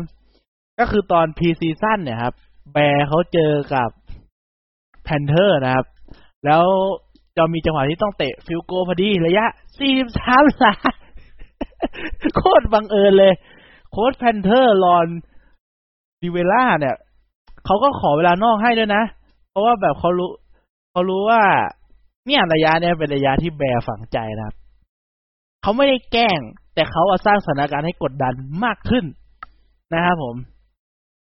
[0.78, 2.34] ก็คือตอน preseason เนี่ยครับ
[2.72, 3.90] Bears เขาเจอกับ
[5.04, 5.86] Panthers นะครับ
[6.44, 6.64] แล้ว
[7.36, 9.44] จะมีจังหวะที่ต้องเตะ field goal พอดีระยะ
[9.78, 10.74] สี่สิบสามหลา
[12.36, 13.32] โคตรบังเอิญเลย
[13.90, 15.06] โค้ช Panthers Ron
[16.22, 16.96] Rivera เนี่ย
[17.64, 19.02] เขาก็ขอเวลานอกให้ด้วยนะ
[19.50, 20.30] เพราะว่าแบบเขารู้
[20.90, 21.42] เขารู้ว่า
[22.26, 24.56] เนี่ยระยะเนี่ยเป็นระยะที่ Bears ฝังใจนะครับ
[25.62, 26.40] เขาไม่ได้แกล้ง
[26.74, 29.04] แต่เขาเอาสร้างสถานการณ์ให้กดดันมากขึ้น
[29.94, 30.36] นะครับผม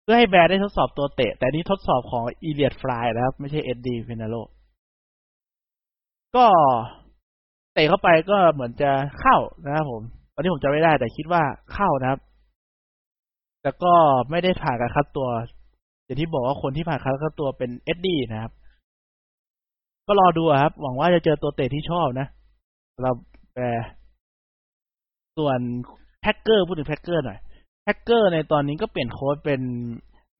[0.02, 4.36] เพื่อให้ Bears ได้ทดสอบตัวเตะ แต่นี่ทดสอบของ Elliott Fry นะครับ ไม่ใช่ Eddy Pineiro
[6.36, 6.46] ก็
[7.74, 10.02] เตะเข้าไปก็เหมือนจะเข้านะครับผม
[10.34, 12.20] ตอนนี้ผมจะไม่ได้แต่คิดว่าเข้านะครับ
[13.62, 13.94] แต่ก็
[14.30, 15.28] ไม่ได้ผ่านการคัดตัว
[16.04, 18.52] อย่างที่บอกว่าคนที่ผ่านการคัดตัวเป็นเอ็ดดี้นะครับ
[20.06, 22.26] ก็รอดูครับ หวังว่าจะเจอตัวเตะที่ชอบนะ
[23.02, 23.10] เหล่า
[23.54, 23.64] Bear
[25.38, 25.58] ส่วน
[26.20, 27.38] Packer พูดถึง Packer หน่อย
[27.84, 29.60] Packer ในตอนนี้ก็เปลี่ยนโค้ชเป็น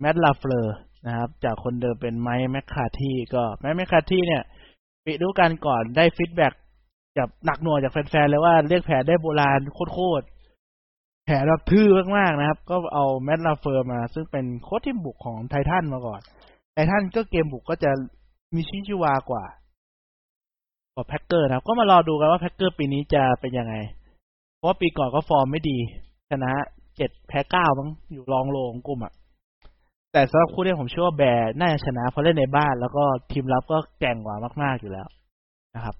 [0.00, 4.42] Matt LaFleur นะครับ จากคนเดิมเป็น Mike McCarthy ก็ Mike McCarthy เนี่ย
[5.04, 6.52] ปีก่อนได้ feedback
[7.16, 10.24] จากหนักหน่วงจากแฟนๆเลยว่าเรียกแผนได้โบราณโคตร
[11.26, 16.20] แผนแบบทื่อมากๆนะครับ ก็เอา Matt LaFleur มา ซึ่งเป็นโค้ชทีมบุกของไททันมาก่อน
[16.72, 17.90] ไททันก็เกมบุกก็จะ
[18.54, 19.44] มีชีวิตชีวากว่า
[20.94, 23.74] กว่า Packer นะครับ ก็มารอดูกันว่า Packer ปีนี้จะเป็นยังไง
[24.56, 25.78] เพราะว่าปีก่อนก็ฟอร์มไม่ดี
[26.30, 26.52] ชนะ
[26.96, 29.12] เจ็ดแพ้เก้ามั้งอยู่รองโหล่กลุ่มอะ
[30.12, 35.08] แต่สำหรับคู่นี้ผมเชื่อว่า Bear น่าจะชนะเพราะเล่นในบ้าน แล้วก็ทีมรับก็แกร่งกว่ามาก ๆอยู่แล้ว
[35.74, 35.94] นะครับ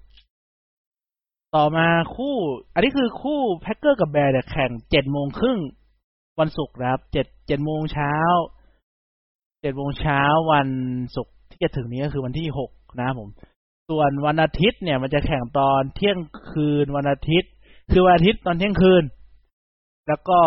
[1.55, 2.35] ต่อมาคู่
[2.73, 5.59] อันนี้คือคู่แพ็กเกอร์กับแบร์เนี่ยแข่งเจ็ดโมงครึ่ง
[6.39, 8.15] วันศุกร์นะครับเจ็ดเจ็ดโมงเช้า
[9.61, 10.69] เจ็ดโมงเช้าวัน
[11.15, 11.32] ศุกร์
[11.63, 12.71] จะถึงนี้ก็คือวันที่หก
[13.01, 13.29] นะผม
[13.89, 16.19] ส่วนวันอาทิตย์เนี่ย มันจะแข่งตอนเที่ยง
[16.51, 17.49] คืนวันอาทิตย์
[17.91, 19.03] คือวันอาทิตย์ตอนเที่ยงคืน
[20.07, 20.39] แล้วก็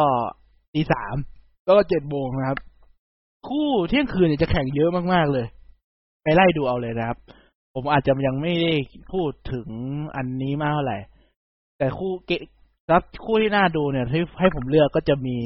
[0.75, 1.17] ตีสาม
[1.65, 2.59] แล้วก็เจ็ดโมงนะครับ
[3.49, 5.47] คู่เที่ยงคืนเนี่ยจะแข่งเยอะมากๆเลย
[6.23, 7.19] ไปไล่ดูเอาเลยนะครับ
[7.75, 8.75] ผมอาจจะยังไม่ได้
[9.13, 9.69] พูดถึง
[10.17, 10.99] อันนี้มากเท่าไหร่
[11.79, 12.33] แต่คู่เก
[12.93, 15.37] รับคู่ที่น่าดูเนี่ยที่ให้ผมเลือกก็จะมี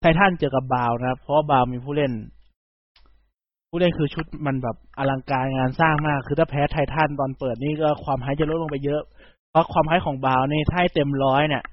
[0.00, 2.12] ไททันเจอกับบาวนะครับ เพราะบาวมีผู้เล่น
[3.70, 9.02] ผู้เล่นคือชุดมันแบบอลังการงานสร้างมาก คือถ้าแพ้ไททันตอนเปิดนี่ก็ความหายจะลดลงไปเยอะ
[9.50, 11.64] เพราะความคาดของบาวนี่ถ้าให้เต็มร้อยเนี่ย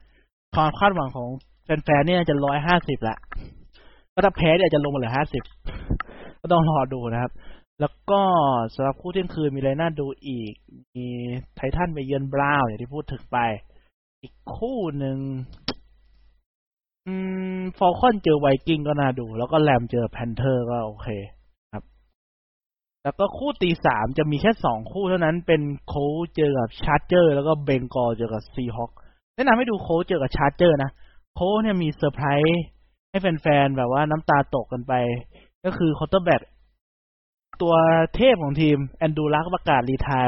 [0.56, 1.30] ความคาดหวังของ
[1.64, 3.18] แฟนๆเนี่ยจะร้อยห้าสิบละ
[4.14, 5.44] ก็ถ้าแพ้เนี่ยจะลงมาเหลือห้าสิบ
[6.42, 7.32] ก็ต้องรอดูนะครับ
[7.82, 8.22] แล้วก็
[8.74, 10.54] สำหรับคู่เที่ยงคืนมีอะไรน่าดูอีก
[10.96, 11.06] มี
[11.56, 13.38] ไททันไปเยือน Brown อย่างที่พูดถึงไป
[14.22, 15.18] อีกคู่หนึ่ง
[17.08, 17.14] อื
[17.60, 21.10] ม Falcon เจอไวกิ้งก็น่าดู แล้วก็แรมเจอ Panther ก็โอเค
[23.04, 28.92] แล้วก็คู่ตีสามจะมีแค่สองคู่เท่านั้นเป็น Colts เจอกับ Charger แล้วก็ Bengal เจอกับ Seahawk
[29.36, 30.92] แนะนำให้ดู Colts เจอกับ Charger นะ
[31.36, 32.62] Colts เนี่ยมีเซอร์ไพรส์
[33.10, 34.94] ให้แฟนๆแบบว่าน้ำตาตกกันไป
[35.66, 36.42] ก็คือ quarterback
[37.62, 37.76] ตัว
[38.16, 40.26] เทพของทีม Andrew Luck ประกาศ retire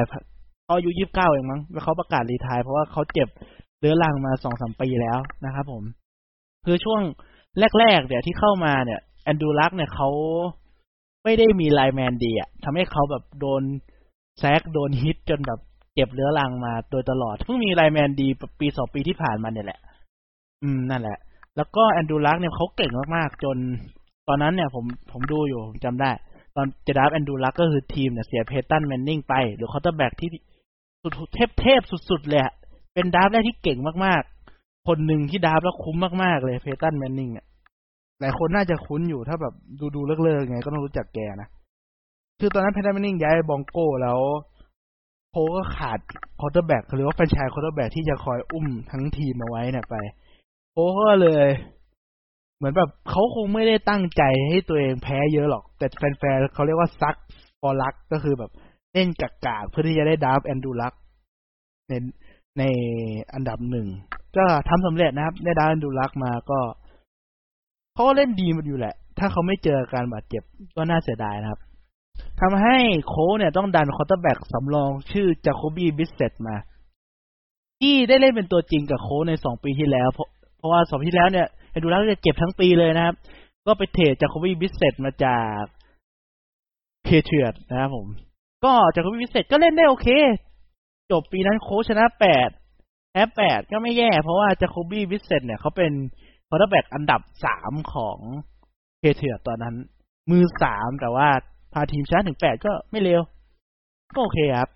[0.65, 3.27] เขาอายุยี่สิบเก้าเองมั้งแล้วเขาประกาศ retire เพราะว่าเขาเจ็บ
[3.79, 5.84] เรื้อรังมาสองสามปีแล้วนะครับผม
[6.65, 7.01] คือช่วง
[7.79, 10.10] แรกๆเนี่ยที่เข้ามาเนี่ย Andrew Luck เนี่ยเขา
[11.23, 13.62] ไม่ได้มี lineman ดีอะทำให้เขาแบบโดน
[14.39, 15.60] sack โดนฮิตจนแบบ
[15.93, 18.27] เจ็บเรื้อรังมาโดยตลอด เพิ่งมี lineman ดี
[18.60, 19.79] ปีสองปีที่ผ่านมาเนี่ยแหละ
[20.63, 21.17] อืมนั่นแหละ
[21.55, 23.58] แล้วก็ Andrew Luck เนี่ยเขาเก่งมากๆ จน
[24.27, 26.12] ตอนนั้นเนี่ยผมผมดูอยู่ผมจำได้
[26.55, 30.29] ตอนจะ draft Andrew Luck ก็คือทีมเนี่ยเสีย Peyton Manning ไป หรือ quarterback ที่
[31.03, 32.53] สุดเทพเทพสุดๆเลยอะ
[32.93, 37.45] เป็น draft แรกที่เก่งมากๆ คนหนึ่งที่ draft แล้วคุ้มมากๆเลย Peyton Manning อะ
[38.19, 41.49] หลายคนน่าจะคุ้นอยู่ถ้าแบบดูดูลึกๆไงก็ต้องรู้จักแกนะ
[42.39, 44.19] คือตอนนั้น Peyton Manning ย้าย Bronco แล้ว
[45.32, 45.99] Colts ก็ขาด
[46.39, 49.95] quarterback หรือว่า franchise quarterback ที่จะคอยอุ้มทั้งทีมเอาไว้เนี่ยไป
[50.71, 51.47] โคก็เลย
[52.58, 57.15] เหมือนแบบเขาคงไม่ได้ตั้งใจให้ตัวเองแพ้เยอะหรอก แต่แฟนๆเขาเรียกว่า Suck
[57.62, 58.51] for Luck ก็คือแบบ
[58.93, 60.93] เล่นกากๆเพื่อที่จะได้ draft Andrew Luck
[61.89, 61.93] ใน
[62.58, 62.63] ใน
[63.34, 63.88] อันดับหนึ่ง
[64.38, 66.60] ก็ทำสำเร็จนะครับ ได้ draft Andrew Luck มาก็
[67.99, 70.43] เขาก็เล่นดีมันอยู่แหละ ถ้าเขาไม่เจอการบาดเจ็บ
[70.75, 71.59] ก็น่าเสียดายนะครับ
[72.41, 72.77] ทำให้
[73.08, 76.55] Colts เนี่ยต้องดัน quarterback สำรองชื่อ Jacoby Brissett มา
[77.79, 83.15] ที่ได้เล่นเป็นตัวจริงกับโค้ในสองปีที่แล้ว เพราะเพราะว่าสองปีที่แล้วเนี่ย Andrew Luck เจ็บทั้งปีเลยนะครับ
[83.67, 85.62] ก็ไป trade Jacoby Brissett มาจาก
[87.03, 88.07] Patriot นะครับผม
[88.65, 90.07] ก็ Jacoby Brissett ก็เล่นได้โอเค
[91.12, 92.49] จบปีนั้นโค้ชนะแปด
[93.12, 95.91] แพ้แปดก็ไม่แย่ เพราะว่า Jacoby Brissett เนี่ยเขาเป็น
[96.49, 98.17] quarterback อันดับสามของ
[98.99, 99.75] Patriot ตอนนั้น
[100.31, 101.27] มือสามแต่ว่า
[101.73, 103.21] พาทีมชนะถึงแปดก็ไม่เลว
[104.15, 104.69] ก็โอเคครับ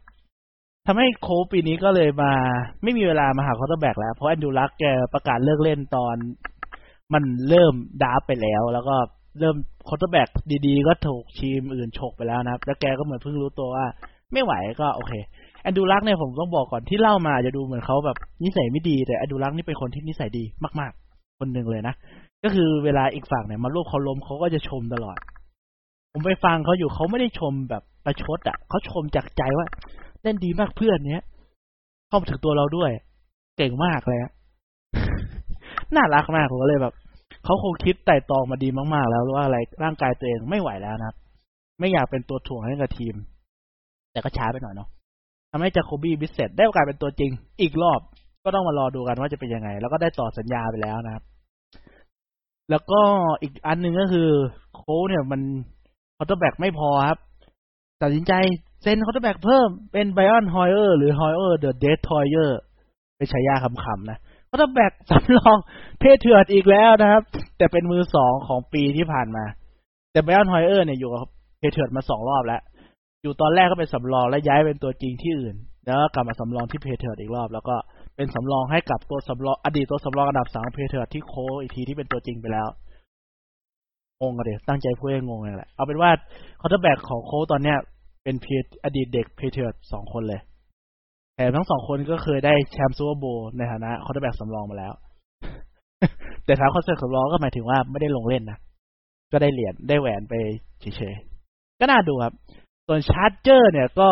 [0.88, 2.34] ทำให้โคปีนี้ก็เลยมา
[2.84, 6.16] ไม่มีเวลามาหา quarterback แล้ว เพราะ Andrew Luck แกประกาศเลิกเล่นตอน
[7.14, 8.96] มันเริ่ม draft ไปแล้ว แล้วก็
[9.40, 9.56] เริ่ม
[9.88, 10.30] quarterback
[10.68, 13.86] ดีๆ ก็ถูกทีมอื่นฉกไปแล้วนะครับ แล้วแกก็เหมือนเพิ่งรู้ตัวว่า
[14.34, 15.14] ไม่ไหวก็โอเค
[15.62, 20.44] แอนดูลักเนี่ยผมต้องบอกก่อนที่เล่ามาจะดูเหมือนเขาแบบนิสัยไม่ดีแต่แอนดูลักนี่เป็นคนที่นิสัยดี
[20.80, 21.03] มากๆ
[21.40, 21.96] คนหนึ่งเลยนะ
[22.44, 25.18] ก็คือเวลาอีกฝั่งเนี่ยมาลูกเขาล้มเขาก็จะชมตลอด
[26.12, 29.68] ผมไปฟังเขาอยู่เขาไม่ได้ชมแบบประชดอะเขาชมจากใจว่า
[30.24, 31.24] เล่นดีมากเพื่อนเนี้ย
[32.08, 32.92] เข้ามาถึงตัวเราด้วย
[33.58, 34.32] เก่งมากเลยอะ
[35.96, 36.94] น่ารักมากผมก็เลยแบบ
[37.46, 41.14] เขาคงคิดไต่ตองมาดีมากๆ แล้วว่าอะไรร่างกายตัวเองไม่ไหวแล้วนะ
[41.80, 43.16] ไม่อยากเป็นตัวถ่วงให้กับทีม
[44.12, 44.90] แต่ก็ช้าไปหน่อยเนาะ
[45.52, 48.00] ทำให้ Jacoby Brissett ได้โอกาสเป็นตัวจริงอีกรอบ
[48.46, 51.24] ก็ต้องมารอดูกันว่าจะเป็นยังไง แล้วก็ได้ต่อสัญญาไปแล้วนะครับ
[52.70, 53.02] แล้วก็
[53.42, 54.30] อีกอันหนึ่งก็คือ
[54.76, 55.42] Colts เนี่ยมัน
[56.18, 57.20] quarterback ไม่พอครับ
[58.02, 58.34] ตัดสินใจ
[58.82, 62.60] เซ็น quarterback เพิ่มเป็น Brian Hoyer หรือ Hoyer the Destroyer
[63.18, 64.18] เป็นฉายาขำๆนะ
[64.50, 65.58] quarterback สำรอง
[66.00, 67.24] Patriot อีกแล้วนะครับ
[67.58, 69.46] แต่เป็นมือสองของปีที่ผ่านมา
[70.12, 71.20] แต่ Brian Hoyer เนี่ยอยู่กับ
[71.60, 72.62] Patriot มาสองรอบแล้ว
[73.24, 77.76] อยู่ตอนแรกก็เป็นสำรองแล้วย้ายเป็นตัวจริงที่อื่น แล้วก็กลับมาสำรองที่ Patriot อีกรอบ แล้วก็
[78.16, 82.68] เป็นสำรองให้กับตัวสำรองอดีตตัวสำรองอันดับสาม Patriot ที่ Colts อีกทีที่เป็นตัวจริงไปแล้ว
[84.22, 86.12] งงกันเดี๋ยวตั้งใจพูดให้งงเลยแหละเอาเป็นว่า
[86.60, 87.78] quarterback ของ Colts ตอนเนี้ย
[88.24, 88.48] เป็นเพ
[88.84, 90.42] อดีตเด็ก Patriot สองคนเลย
[91.36, 93.26] แถมทั้งสองคนก็เคยได้แชมป์ Super Bowl
[93.58, 94.94] ในฐานะ quarterback สำรองมาแล้ว
[96.46, 98.58] แต่ถ้า quarter สำรองก็หมายถึงว่าไม่ได้ลงเล่นนะ
[99.32, 100.34] ก็ได้เหรียญได้แหวนไป
[100.82, 102.34] เฉยๆก็น่าดูครับ
[102.88, 104.10] ส่วน Charger เนี่ยก็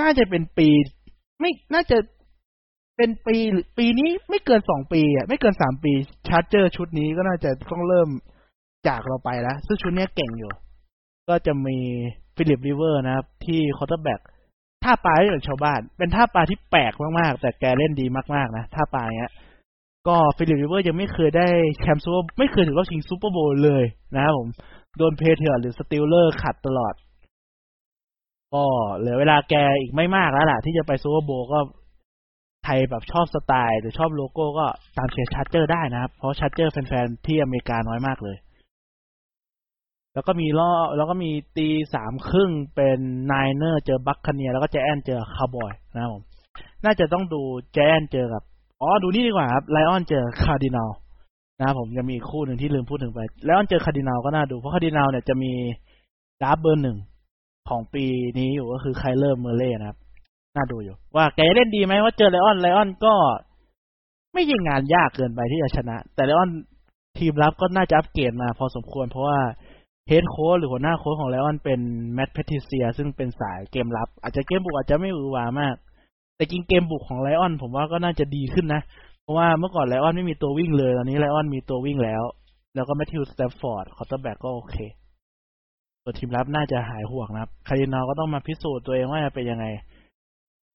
[0.00, 0.68] น่าจะเป็นปี
[1.40, 1.96] ไม่น่าจะ
[2.96, 3.36] เป็นปี
[3.78, 5.92] ปีนี้ไม่เกินสองปีอะไม่เกินสามปี
[6.28, 8.08] Charger ชุดนี้ก็น่าจะต้องเริ่ม
[8.88, 10.50] จากลาไปแล้ว ซึ่งชุดนี้เก่งอยู่
[11.28, 11.78] ก็จะมี
[12.36, 14.20] Philip Rivers นะครับ ที่ quarterback
[14.84, 19.32] ท่าปาไม่เหมือนชาวบ้าน เป็นท่าปาที่แปลกมากๆ แต่แกเล่นดีมากๆนะท่าปาเนี้ย
[20.08, 21.48] ก็ Philip Rivers ยังไม่เคยได้
[21.80, 24.48] แชมป์ซูเปอร์ไม่เคยถึงรอบชิง Super Bowl เลยนะครับผม
[24.98, 26.94] โดน Patriot หรือ Steeler ขัดตลอด
[28.54, 28.64] ก็
[28.96, 31.58] เหลือเวลาแกอีกไม่มากแล้วล่ะ ที่จะไป Super Bowl ก็
[32.66, 38.36] ใครแบบชอบสไตล์หรือชอบโลโก้ก็ตามเชียร์ Charger ได้นะครับ เพราะ Charger แฟนๆ ที่อเมริกาน้อยมากเลย
[40.14, 46.22] แล้วก็มีล่อแล้วก็มีตีสามครึ่งเป็น Niner เจอ Buccaneer แล้วก็ Giant เจอคาร์บอยนะครับผม
[46.84, 47.42] น่าจะต้องดู
[47.74, 48.42] แจนเจอกับ
[48.80, 50.90] อ๋อ ดูนี่ดีกว่าครับ Lion เจอคาร์ดินัล
[51.58, 55.52] นะครับผมจะมีอีกคู่หนึ่งที่ลืมพูดถึงไป Lion เจอคาร์ดินัลก็น่าดู เพราะคาร์ดินัลเนี่ยจะมี
[56.42, 56.98] draft เบอร์หนึ่ง
[57.68, 58.04] ของปี
[58.38, 59.98] นี้อยู่ก็คือ Kyler Murray นะครับ
[60.56, 63.14] น่าดูอยู่ ว่าแกเล่นดีไหมว่าเจอไลออนไลออนก็
[64.32, 66.50] ไม่ยิงงานยากเกินไปที่จะชนะ แต่ Lion
[67.18, 69.40] ทีมรับก็น่าจะอัปเกรดมาพอสมควร เพราะว่า
[70.08, 71.80] head coach หรือหัวหน้าโค้ชของไลออนเป็น
[72.14, 75.74] แมตต์แพทริเซีย ซึ่งเป็นสายเกมรับ อาจจะเกมบุกอาจจะไม่หวือหวามาก
[76.36, 78.82] แต่จริงเกมบุกของไลออนผมว่าก็น่าจะดีขึ้นนะ
[79.22, 82.22] เพราะว่าเมื่อก่อนไลออนไม่มีตัววิ่งเลยตอนนี้ไลออนมีตัววิ่งแล้ว
[82.74, 84.76] แล้วก็แมทธิวสแตฟฟอร์ด quarterback ก็โอเค
[86.02, 89.66] ส่วนทีมรับน่าจะหายห่วงนะครับคาร์ดินัลก็ต้องมาพิสูจน์ตัวเองว่าจะเป็นยังไง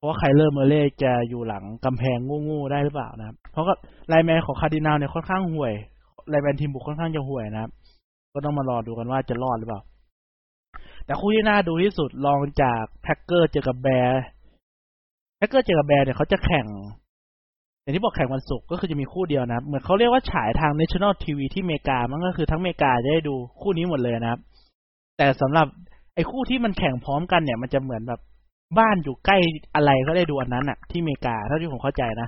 [0.02, 3.74] เพราะว่าไคเลอร์เมอร์เรย์จะอยู่หลังกำแพงงูๆได้หรือเปล่านะครับ เพราะก็
[4.08, 5.74] lineman ของคาร์ดินัลเนี่ยค่อนข้างห่วย
[6.30, 7.72] lineman ทีมบุกค่อนข้างจะห่วยนะครับ
[8.34, 9.82] ก็ต้องมารอดูกันว่าจะรอดหรือเปล่า
[11.06, 14.24] แต่คู่ที่น่าดูที่สุดลองจากแพ็กเกอร์เจอกับแบร์
[15.38, 16.68] แพ็กเกอร์เจอกับแบร์เนี่ยเขาจะแข่ง
[17.82, 24.40] อย่างที่บอกแข่งวันศุกร์ก็คือจะมีคู่เดียวนะครับ เหมือนเขาเรียกว่าฉายทาง National TV ที่อเมริกา มันก็คือทั้งอเมริกาจะได้ดูคู่นี้หมดเลยนะครับ
[25.18, 25.68] แต่สำหรับ
[26.16, 28.22] ไอ้คู่ที่มันแข่งพร้อมกันเนี่ย มันจะเหมือนแบบ
[28.78, 29.38] บ้านอยู่ใกล้
[29.76, 32.28] อะไรก็ได้ดูอันนั้นอะที่อเมริกาเท่าที่ผมเข้าใจนะ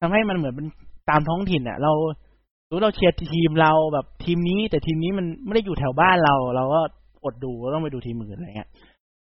[0.00, 0.66] ทำให้มันเหมือนเป็น
[1.10, 1.92] ตามท้องถิ่นอะเรา
[2.70, 6.80] รู้เราเชียร์ทีมเราแบบทีมนี้ แต่ทีมนี้มันไม่ได้อยู่แถวบ้านเรา เราก็
[7.24, 8.68] อดดูต้องไปดูทีมอื่นอะไรเงี้ย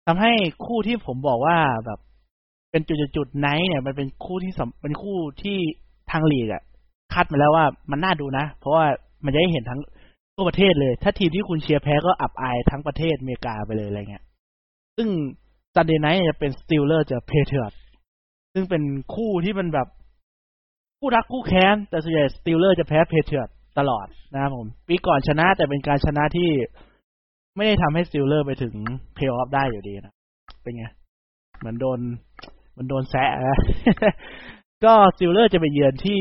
[0.07, 0.31] ทำให้
[0.65, 1.99] คู่ที่ผมบอกว่าแบบ
[2.71, 2.81] เป็น
[3.15, 5.57] จุดๆไนท์เนี่ย มันเป็นคู่ที่เป็นคู่ที่
[6.11, 6.63] ทางลีกอะ
[7.13, 8.85] คัดมาแล้วว่ามันน่าดูนะ เพราะว่า
[9.25, 9.79] มันจะได้เห็นทั้ง
[10.35, 14.23] ทั่วประเทศเลย ถ้าทีมที่คุณเชียร์แพ้ก็อับอายทั้งประเทศอเมริกาไปเลยอะไรเงี้ย
[14.97, 15.07] ซึ่ง
[15.75, 17.77] Sunday night จะเป็นสตีลเลอร์เจอแพทริออต
[18.53, 19.87] ซึ่งเป็นคู่ที่มันแบบ
[20.99, 26.49] คู่รักคู่แค้น แต่ส่วนใหญ่สตีลเลอร์จะแพ้แพทริออตตลอดนะครับผม ปีก่อนชนะแต่เป็นการชนะที่
[27.55, 28.73] ไม่ได้ทำให้สตีลเลอร์ไปถึง
[29.15, 30.13] เพลย์ออฟได้อยู่ดีนะ
[30.63, 30.85] เป็นไง
[31.59, 31.99] เหมือนโดน
[32.77, 33.59] มันโดนแซะนะ
[34.85, 36.19] ก็สตีลเลอร์จะไปเยือนที่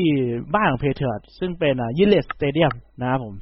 [0.55, 3.35] บ้านของแพทริออตซึ่งเป็น Gillette Stadium นะครับผม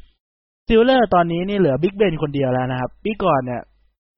[0.65, 3.61] สตีลเลอร์ตอนนี้นี่เหลือบิ๊กเบนคนเดียวแล้วนะครับ ปีก่อนเนี่ย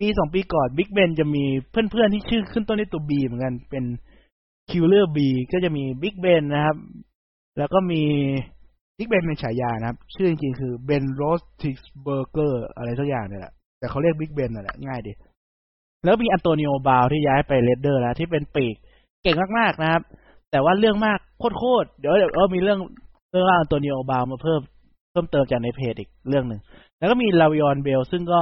[0.01, 3.83] ปีสองปีก่อนบิ๊กเบนจะมีเพื่อนๆที่ชื่อขึ้นต้นด้วยตัว B เหมือนกันเป็น
[4.69, 6.77] Killer B ก็จะมีบิ๊กเบนนะครับ
[7.57, 8.01] แล้วก็มี
[8.97, 15.11] บิ๊กเบนเป็นฉายานะครับ ชื่อจริงๆคือเบนรอธลิสเบอร์เกอร์อะไรสักอย่างเนี่ยแหละแต่เขาเรียกบิ๊กเบนนั่นแหละง่ายดี
[16.05, 18.75] แล้วมีอันโตนิโอบราวน์ที่ย้ายไปเรดเดอร์แล้วที่เป็นปีก
[19.23, 20.01] เก่งมากๆนะครับ
[20.51, 21.19] แต่ว่าเรื่องมาก
[21.57, 22.79] โคตรๆเดี๋ยวเดี๋ยวมีเรื่อง
[23.31, 24.61] เรื่องอันโตนิโอบราวน์มาเพิ่ม
[25.11, 26.61] เพิ่มเติมจากในเพจอีกเรื่องหนึ่ง
[26.97, 28.41] แล้วก็มีเลวีออนเบลซึ่งก็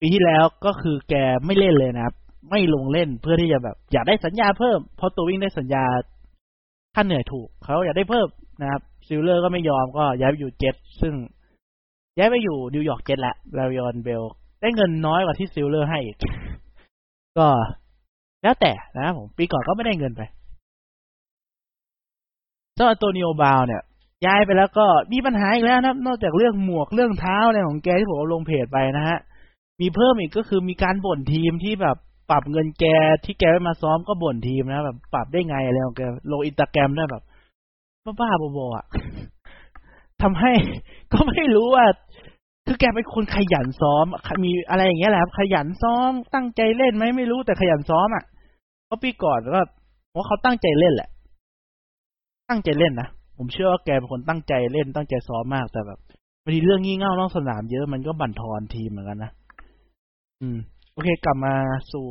[0.00, 1.14] ปีที่แล้วก็คือแก
[1.46, 2.14] ไม่เล่นเลยนะครับ
[2.50, 5.84] ไม่ลงเล่นเพื่อที่จะแบบ อยากได้สัญญาเพิ่ม เพราะตัววิ่งได้สัญญา
[6.94, 8.28] ค่าเหนื่อยถูก เขาอยากได้เพิ่ม
[8.62, 11.14] นะครับสตีลเลอร์ก็ไม่ยอมก็ย้ายไปอยู่เจ็ตซึ่ง
[12.16, 14.22] ย้ายไปอยู่นิวยอร์กเจ็ตละเลวีออนเบล
[14.60, 16.16] ได้เงินน้อยกว่าที่สตีลเลอร์ให้อีก
[17.38, 17.48] ก็
[18.42, 20.22] แล้วแต่นะครับผม ปีก่อนก็ไม่ได้เงินไป
[22.76, 23.82] สำหรับตัวนิโอบาวเนี่ย
[24.26, 29.18] ย้ายไปแล้วก็มีปัญหาอีกแล้วนะนอกจากเรื่องหมวกเรื่องเท้าอะไรของแกที่ผมเอาลงเพจไปนะฮะ
[29.80, 31.96] มีเพิ่มอีกก็คือมีการบ่นทีมที่แบบ
[32.30, 32.84] ปรับเงินแก
[33.24, 37.22] ที่แกไม่มาซ้อมก็บ่นทีมนะแบบปรับได้ไงอะไรของแกลงอินตาแกรมได้แบบ
[38.20, 38.86] บ้าๆบอๆอะ
[40.22, 40.52] ทำให้
[41.12, 41.86] ก็ไม่รู้ว่า
[42.66, 44.06] คือแกเป็นคนขยันซ้อม
[44.44, 48.24] มีอะไรอย่างเงี้ยแหละขยันซ้อม ตั้งใจเล่นไหมไม่รู้แต่ขยันซ้อมอะ
[48.86, 49.50] เพราะปีก่อนก็
[50.14, 51.08] ว่าเขาตั้งใจเล่นแหละ
[52.50, 55.98] ตั้งใจเล่นนะผมเชื่อว่าแกเป็นคนตั้งใจเล่นตั้งใจซ้อมมากแต่แบบ
[56.42, 59.32] บางทีเรื่องงี่เง่านอกสนามเยอะมันก็บั่นทอนทีมเหมือนกันนะ
[60.42, 60.58] อืม
[60.92, 61.54] โอเค กลับมา
[61.92, 62.06] สู่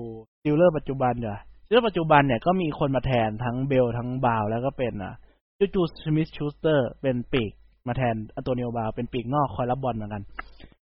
[0.45, 5.13] สตีลเลอร์ปัจจุบันเดี๋ยวสตีลเลอร์ปัจจุบันเนี่ยก็มีคนมาแทนทั้งเบลทั้งบราวน์แล้วก็เป็นอะ
[5.59, 7.51] จูจูสมิธชูสเตอร์เป็นปีก
[7.87, 10.23] มาแทนอันโตนิโอบราวน์เป็นปีกนอกคอยรับบอลเหมือนกัน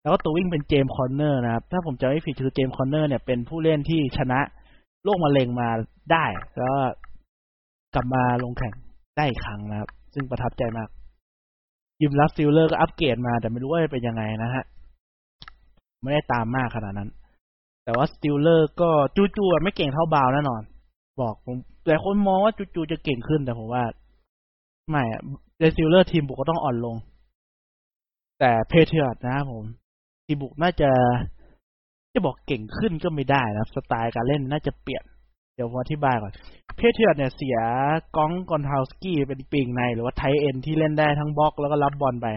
[0.02, 4.40] แล้วก็ตัววิ่งเป็นเจมส์คอนเนอร์นะครับ ถ้าผมจำไม่ผิดคือเจมส์คอนเนอร์เนี่ยเป็นผู้เล่นที่ชนะ
[5.04, 5.70] โรคมะเร็งมา
[6.12, 6.26] ได้
[6.58, 6.74] แล้ว
[7.96, 8.74] กลับมาลงแข่ง
[9.18, 10.90] ได้อีกครั้งนะครับ ซึ่งประทับใจมาก
[12.02, 14.64] ยิมลัสสตีลเลอร์ก็อัปเกรดมาแต่ไม่รู้ว่าจะเป็นยังไงนะฮะ
[16.02, 17.10] ไม่ได้ตามมากขนาดนั้น
[17.84, 20.62] แต่ว่าสตีลเลอร์ก็จูจูไม่เก่งเท่าบราวน์แน่นอน
[21.22, 23.84] บอกผมแต่คนมองว่าจูจูจะเก่งขึ้นแต่ผมว่า
[24.90, 25.04] ไม่
[25.58, 26.96] เดสตีลเลอร์ทีมบุกก็ต้องอ่อนลง
[28.40, 29.66] แต่แพทริออตนะครับผม
[30.26, 30.90] ทีมบุกน่าจะ
[32.14, 35.04] จะบอกเก่งขึ้นก็ไม่ได้นะสไตล์การเล่นน่าจะเปลี่ยน
[35.56, 36.34] เดี๋ยวผมอธิบายก่อน
[36.76, 37.58] แพทริออตเนี่ยเสียร็อบ
[38.16, 42.28] กรอนคาวสกี้เป็นปีกใน หรือว่า tight end ที่เล่นได้ทั้งบล็อกแล้วก็รับบอลไป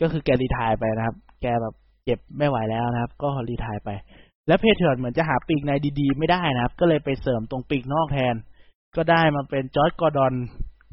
[0.00, 1.74] ก็คือแก retire ไปนะครับ แกแบบ
[2.04, 3.90] เจ็บไม่ไหวแล้วนะครับ ก็ retire ไป
[4.46, 8.34] แล้วแพทริออตเหมือนจะหาปีกในดีๆ ไม่ได้นะครับ ก็เลยไปเสริมตรงปีกนอกแทน
[8.96, 10.34] ก็ได้มาเป็นจอร์จกอร์ดอน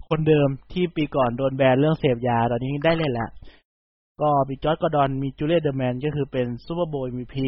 [0.07, 3.29] คนเดิมที่ปีก่อนโดนแบนเรื่องเสพยา ตอนนี้ได้เล่นแล้ว
[4.21, 7.47] ก็มีจอร์ดกอร์ดอนมีจูเลียนเอเดลแมนก็คือเป็น Super Bowl MVP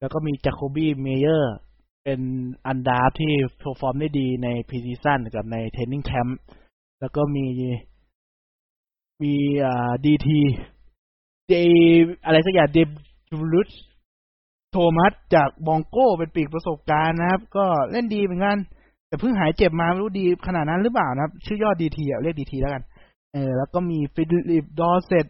[0.00, 1.54] แล้วก็มีจาโคบี้เมเยอร์ส
[2.04, 2.20] เป็น
[2.66, 6.38] undraft ที่ perform ได้ดีใน preseason กับใน training camp
[7.00, 7.46] แล้วก็มี
[9.22, 9.34] มี
[9.64, 10.40] อ่าดีที
[11.48, 11.52] เด
[12.24, 13.70] อะไรสักอย่างเดมาริอุส
[14.72, 18.58] โทมัสจากบรองโก้เป็นปีกประสบการณ์นะครับ ก็เล่นดีเหมือนกัน
[19.08, 22.82] แต่เพิ่งหายเจ็บมาไม่รู้ดีขนาดนั้นหรือเปล่านะครับ ชื่อยอดดีทีเรียกดีทีแล้วกัน
[23.32, 25.26] เออแล้วก็มีฟิลลิปดอร์เซตต์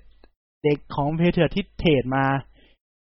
[0.63, 2.25] เด็กของแพทริออตที่ trade มา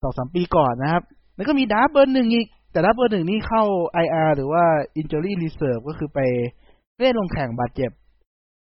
[0.01, 1.03] สองสามปีก่อนนะครับ
[1.35, 3.63] แล้วก็มีดับเบิลหนึ่งอีก แต่ดับเบิลหนึ่งนี่เข้า
[4.03, 4.63] IR หรือว่า
[4.99, 6.19] Injury Reserve ก็คือไป
[6.93, 7.91] ไม่ได้ลงแข่งบาดเจ็บ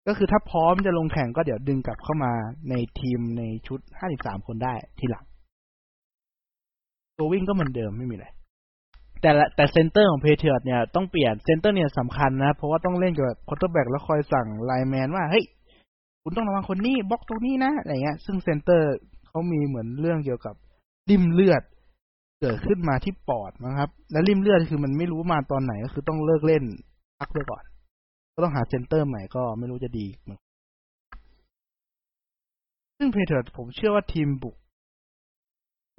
[0.07, 2.33] ก็คือถ้าพร้อมจะลงแข่งก็เดี๋ยวดึงกลับเข้ามา
[2.71, 3.81] ในทีมในชุด
[4.13, 5.25] 53 คนได้ทีหลัง
[7.19, 8.27] ตัววิ่งก็เหมือนเดิมไม่มีอะไร
[9.21, 15.45] แต่แต่ center ของแพทริออตเนี่ยต้องเปลี่ยน center เนี่ยสำคัญนะ เพราะว่าต้องเล่นกับ quarterback แล้วคอยสั่ง lineman ว่า เฮ้ย
[16.23, 18.93] คุณต้องระวังคนนี้บล็อกตรงนี้นะอะไรเงี้ย ซึ่ง center
[19.29, 20.55] เขามีเหมือนเรื่องเกี่ยวกับ
[21.11, 21.63] ลิ่มเลือด
[22.41, 26.65] เกิดขึ้นมาที่ปอดนะครับ และลิ่มเลือดคือมันไม่รู้มาตอนไหนก็คือต้องเลิกเล่น
[27.19, 27.63] พักไปก่อน
[28.35, 30.39] ก็ต้องหา center ใหม่ก็ไม่รู้จะดีมั้ง
[32.99, 34.57] ซึ่งแพทริออตผมเชื่อว่าทีมบุก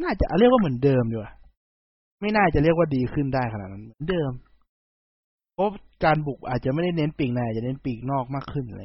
[0.03, 1.31] น่าจะเรียกว่าเหมือนเดิมดีกว่า
[2.21, 4.31] ไม่น่าจะเรียกว่าดีขึ้นได้ขนาดนั้นเหมือนเดิม
[5.53, 5.69] เพราะ
[6.03, 8.81] การบุกอาจจะไม่ได้เน้นปีกในอาจจะเน้นปีกนอกมากขึ้นอะไร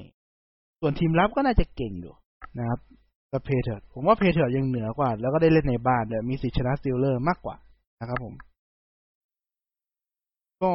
[0.81, 2.15] ส่วนทีมรับก็น่าจะเก่งอยู่
[2.59, 2.81] นะครับ
[3.33, 7.57] กับแพทริออตผมว่าแพทริออตยังเหนือกว่า แล้วก็ได้เล่นในบ้านเดี๋ยวมีสิทธิชนะสตีลเลอร์มากกว่า
[8.01, 8.35] นะครับผม
[10.63, 10.73] ก็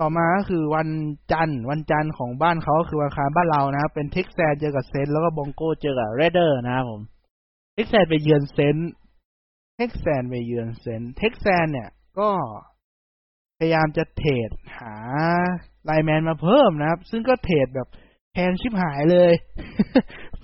[0.00, 0.88] ต่อมาก็คือวัน
[1.32, 7.00] จันทร์วันจันทร์ของบ้านเขาคือวันอังคารบ้านเรานะครับเป็นเท็กซันส์เจอกับเซนต์แล้วก็บรองโกเจอกับเรดเดอร์นะครับผม
[7.74, 8.76] เท็กซันส์ไปเยือนเซนต์
[9.76, 12.30] เท็กซันส์ไปเยือนเซนต์เท็กซันส์เนี่ยก็
[13.58, 14.94] พยายามจะ trade หา
[15.84, 17.88] lineman มาเพิ่มนะครับ ซึ่งก็ trade แบบ
[18.32, 19.32] แพงชิบหายเลย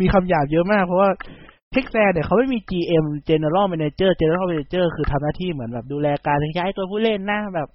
[0.00, 1.10] มีคำหยาบเยอะมาก เพราะว่า
[1.72, 7.68] เท็กซัสเนี่ยเขาไม่มี GM General Manager General Manager คือทำหน้าที่เหมือนแบบดูแลการย้ายตัวผู้เล่นนะแบบ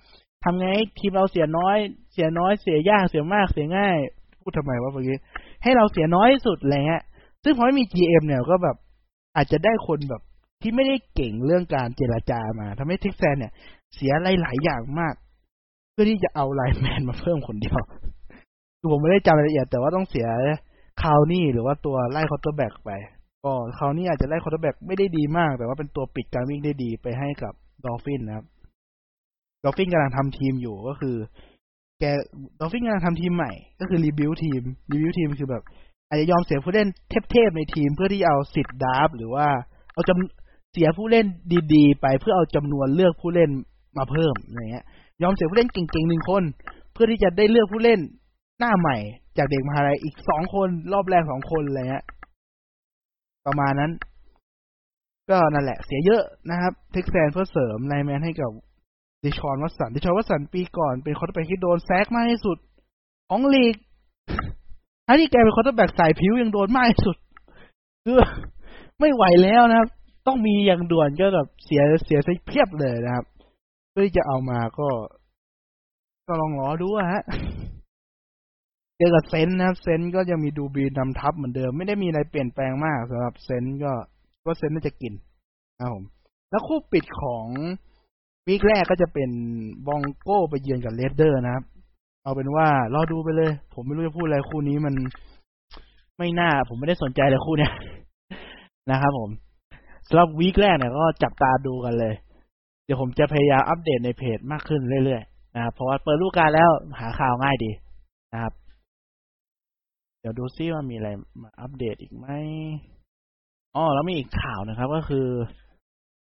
[0.43, 0.67] ทำไง
[0.99, 1.77] ทีมเราเสียน้อย
[2.13, 3.97] เสียน้อยเสียยากเสียมากเสียง่าย
[4.41, 5.17] พูดทำไมวะเมื่อกี้
[5.63, 7.03] ให้เราเสียน้อยที่สุดอะไรเงี้ย
[7.43, 8.75] ซึ่งพอไม่มี GM เนี่ยก็แบบ
[9.35, 10.21] อาจจะได้คนแบบ
[10.63, 13.51] ที่ไม่ได้เก่งเรื่องการเจรจามาทำให้ Texans เนี่ย
[13.95, 15.13] เสียหลายอย่างมาก
[15.91, 17.79] เพื่อที่จะเอา lineman มาเพิ่มคนเดียว
[18.79, 20.27] คือผมไม่ได้จำรายละเอียด แต่ว่าต้องเสีย
[21.01, 22.91] Clowney หรือว่าตัวไล่ quarterback ไป
[23.43, 27.53] ก็ Clowney อาจจะไล่ quarterback ไม่ได้ดีมาก แต่ว่าเป็นตัวปิดการวิ่งได้ดีไปให้กับ
[27.85, 28.45] Dolphins นะครับ
[29.63, 31.15] Dolphins กำลังทำทีมอยู่ก็คือ
[31.99, 32.03] แก
[32.59, 35.63] Dolphins กำลังทำทีมใหม่ ก็คือ rebuild ทีม rebuild ทีมคือแบบ
[36.07, 36.87] อาจจะยอมเสียผู้เล่น
[37.31, 39.47] เทพๆในทีมเพื่อที่เอาสิทธิ์ draft หรือว่า
[39.93, 40.42] เอาจำ
[40.73, 41.25] เสียผู้เล่น
[41.73, 43.51] ดีๆ ไปเพื่อเอาจำนวนเลือกผู้เล่น
[43.97, 44.85] มาเพิ่มอะไรเงี้ย
[45.21, 46.43] ยอมเสียผู้เล่นเก่งๆหนึ่งคน
[46.93, 47.99] เพื่อที่จะได้เลือกผู้เล่น
[48.59, 48.97] หน้าใหม่
[49.37, 52.05] จากเด็กมหาลัยอีกสองคนรอบแรกสองคนอะไรเงี้ย
[53.45, 53.91] ประมาณนั้น
[55.29, 58.51] ก็นั่นแหละ เสียเยอะนะครับ Texans เพื่อเสริม lineman ให้กับ
[59.23, 62.57] Deshaun Watson Deshaun Watson ปีก่อนเป็น quarterback ที่โดน sack มากที่สุด
[63.29, 63.75] ของลีก
[65.07, 67.17] ทั้งที่แกเป็น quarterback สายพลิ้วยังโดนมากที่สุด
[68.05, 68.17] คือ
[68.99, 69.89] ไม่ไหวแล้วนะครับ
[70.27, 73.25] ต้องมีอย่างด่วนก็แบบเสียเสียเพียบเลยนะครับ
[73.91, 74.87] เพื่อจะเอามาก็
[76.27, 77.23] ก็ลองรอดูฮะ
[78.97, 83.91] เจอกับ Saints นะครับ Saints ก็ยังมี Drew Brees นำทัพเหมือนเดิม ไม่ได้มีอะไรเปลี่ยนแปลงมากสำหรับ Saints ก็
[84.45, 85.13] ว่า Saints น่าจะกิน
[85.77, 86.03] นะครับผม
[86.49, 87.47] แล้วคู่ปิดของ
[88.47, 89.29] week แรกก็จะเป็น
[89.87, 91.63] Broncos ไปเยือนกับ Raiders นะครับ
[92.23, 94.95] เอาเป็นว่ารอดูไปเลย ผมไม่รู้จะพูดอะไรคู่นี้มัน
[96.17, 97.71] ไม่น่า ผมไม่ได้สนใจเลยคู่เนี้ย
[98.91, 99.29] นะครับผม
[100.07, 102.13] สำหรับวีคแรกเนี่ยก็จับตาดูกันเลย
[102.85, 107.71] เดี๋ยวผมจะพยายามอัปเดตในเพจมากขึ้นเรื่อยๆนะครับเพราะว่าเปิดรูปการแล้วหาข่าวง่ายดี
[108.33, 108.53] นะครับ
[110.19, 111.09] เดี๋ยวดูซิว่ามีอะไร
[111.41, 112.27] มาอัปเดตอีกไหม
[113.75, 115.27] อ๋อแล้วมีอีกข่าวนะครับ ก็คือ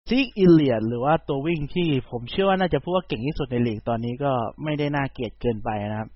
[0.09, 4.31] ซิกอิเลียดหรือว่าตัววิ่งที่ผมเชื่อว่าน่าจะพูดว่าเก่งที่สุดในลีกตอนนี้ก็
[4.63, 6.09] ไม่ได้น่าเกลียดเกินไปนะครับ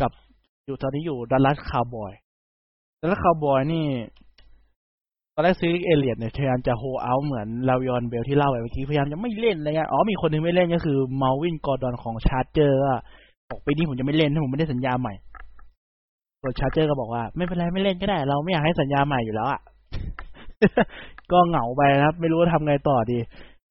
[0.00, 0.12] กับ
[0.66, 3.86] อยู่ตอนนี้อยู่ Dallas Cowboys Dallas Cowboys นี่
[5.36, 12.80] ตอนแรก Zeke Elliott เนี่ยพยายามจะ hold out เหมือน Le'Veon Bell ที่เล่าไปเมื่อกี้พยายามจะไม่เล่นอะไรเงี้ยอ๋อมีคนนึงไม่เล่นก็คือ Melvin Gordon ของ Chargers
[13.50, 15.14] บอกปีนี้ผมจะไม่เล่นถ้าผมไม่ได้สัญญาใหม่
[16.42, 19.60] ตัว Chargers ก็บอกว่าไม่เป็นไรไม่เล่นก็ได้ เราไม่อยากให้สัญญาใหม่อยู่แล้วอะ
[21.32, 23.18] ก็เหงาไปนะครับ ไม่รู้ว่าทำไงต่อดี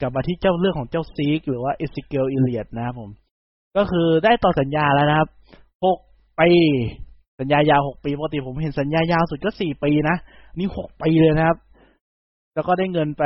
[0.02, 3.10] กลับมาที่เจ้าเรื่องของเจ้า Zeke หรือว่า Ezekiel Elliott นะครับผม
[3.78, 5.30] ก็คือได้ต่อสัญญาแล้วนะครับ
[5.86, 5.98] หก
[6.40, 6.50] ปี
[7.40, 10.16] สัญญายาวหกปีปกติผมเห็นสัญญายาวสุดก็สี่ปีนะ
[10.60, 11.58] นี่หกปีเลยนะครับ
[12.54, 13.24] แล้วก็ได้เงินไป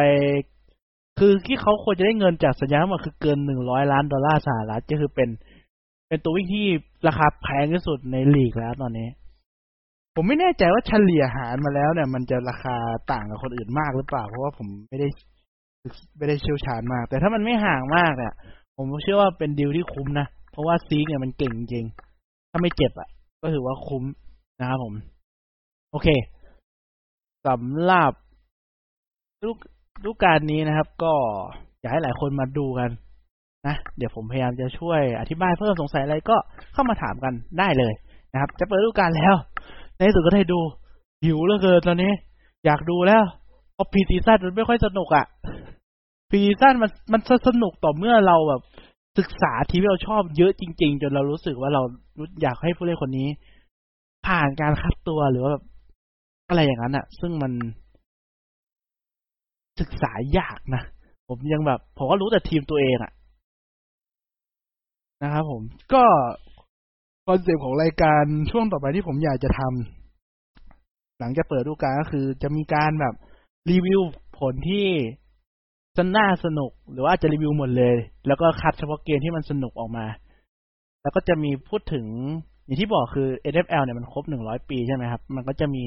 [1.20, 5.30] คือที่เขาควรจะได้เงินจากสัญญาทั้งหมดคือเกินหนึ่งร้อยล้านดอลลาร์สหรัฐก็คือเป็น
[6.08, 6.68] เป็นตัววิ่งที่
[7.08, 9.08] ราคาแพงที่สุดในลีกแล้วตอนนี้
[10.16, 12.76] ผมไม่แน่ใจว่าเฉลี่ยหารมาแล้วเนี่ย มันจะราคา
[13.12, 15.08] ต่างกับคนอื่นมากหรือเปล่า เพราะว่าผมไม่ได้
[16.18, 18.34] ไม่ได้เชี่ยวชาญมาก แต่ถ้ามันไม่ห่างมากเนี่ย
[18.78, 21.86] ผมเชื่อว่าเป็นดีลที่คุ้มนะ เพราะว่าซีกเนี่ยมันเก่งจริง
[22.51, 23.10] ถ้าไม่เจ็บอะ
[23.41, 24.03] ก็ถือว่าคุ้ม
[24.59, 24.93] นะครับผม
[25.91, 26.07] โอเค
[27.47, 28.11] สำหรับ
[29.43, 29.57] ลูก
[30.05, 31.13] ลูกการนี้นะครับ ก็
[31.79, 32.89] อยากให้หลายคนมาดูกัน
[33.67, 36.35] นะเดี๋ยวผมพยายามจะช่วยอธิบายเพิ่มสงสัยอะไรก็
[36.73, 37.93] เข้ามาถามกันได้เลย
[38.33, 39.35] นะครับ จะเปิดฤดูกกาลแล้ว
[39.97, 40.59] ในสุดก็ได้ดู
[41.23, 42.11] หิวเหลือเกินตอนนี้
[42.65, 43.23] อยากดูแล้ว
[43.75, 48.61] เพราะ preseason มันไม่ค่อยสนุกอะ preseason มันมันสนุกต่อเมื่อเราแบบ
[49.18, 51.82] ศึกษาทีมที่เราชอบเยอะจริง ๆ จนเรารู้สึกว่าเรา
[52.41, 53.28] อยากให้ผู้เล่นคนนี้
[54.28, 55.63] ผ่านการคัดตัวหรือว่าแบบ
[56.49, 57.51] อะไรอย่างนั้นอะ่ะซึ่งมัน
[59.80, 60.84] ศึกษายากนะ
[61.28, 63.11] ผมยังแบบ ผมก็รู้แต่ทีมตัวเองอะ
[65.24, 65.61] นะครับผม
[65.93, 66.03] ก็
[67.25, 73.15] concept ของรายการช่วงต่อไปที่ผมอยากจะทำหลังจากเปิดฤดูกาลก็คือจะมีการแบบ
[73.70, 74.01] รีวิว
[74.39, 74.88] ผลที่
[75.97, 77.95] จะน่าสนุกหรือว่าจะรีวิวหมดเลย
[78.27, 80.05] แล้วก็คัดเฉพาะเกมที่มันสนุกออกมา
[81.01, 82.05] แล้วก็จะมีพูดถึง
[82.65, 85.85] อย่างที่บอกคือ NFL เนี่ยมันครบหนึ่งร้อยปีใช่ไหมครับ มันก็จะมี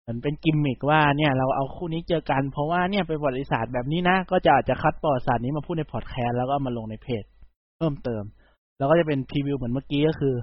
[0.00, 7.24] เหมือนเป็นกิมมิกว่าเนี่ยเราเอาคู่นี้เจอกัน เพราะว่าเนี่ยเป็นประวัติศาสตร์แบบนี้นะ ก็จะอาจจะคัดประวัติศาสตร์นี้มาพูดในพอดแคสต์แล้วก็มาลงในเพจ
[7.76, 8.22] เพิ่มเติม
[8.78, 10.34] แล้วก็จะเป็น preview เหมือนเมื่อกี้ก็คือ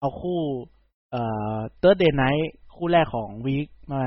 [0.00, 0.40] เอาคู่
[1.10, 1.22] เอ่
[1.54, 2.44] อ Thursday Night
[2.76, 4.04] คู่แรกของ week มา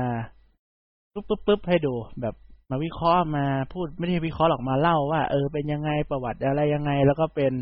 [1.12, 2.34] ปุ๊บปุ๊บปุ๊บให้ดูแบบ
[2.70, 7.52] มาวิเคราะห์มาพูดไม่ได้วิเคราะห์หรอกมาเล่าว่า เออเป็นยังไงประวัติอะไรยังไง แล้วก็เป็น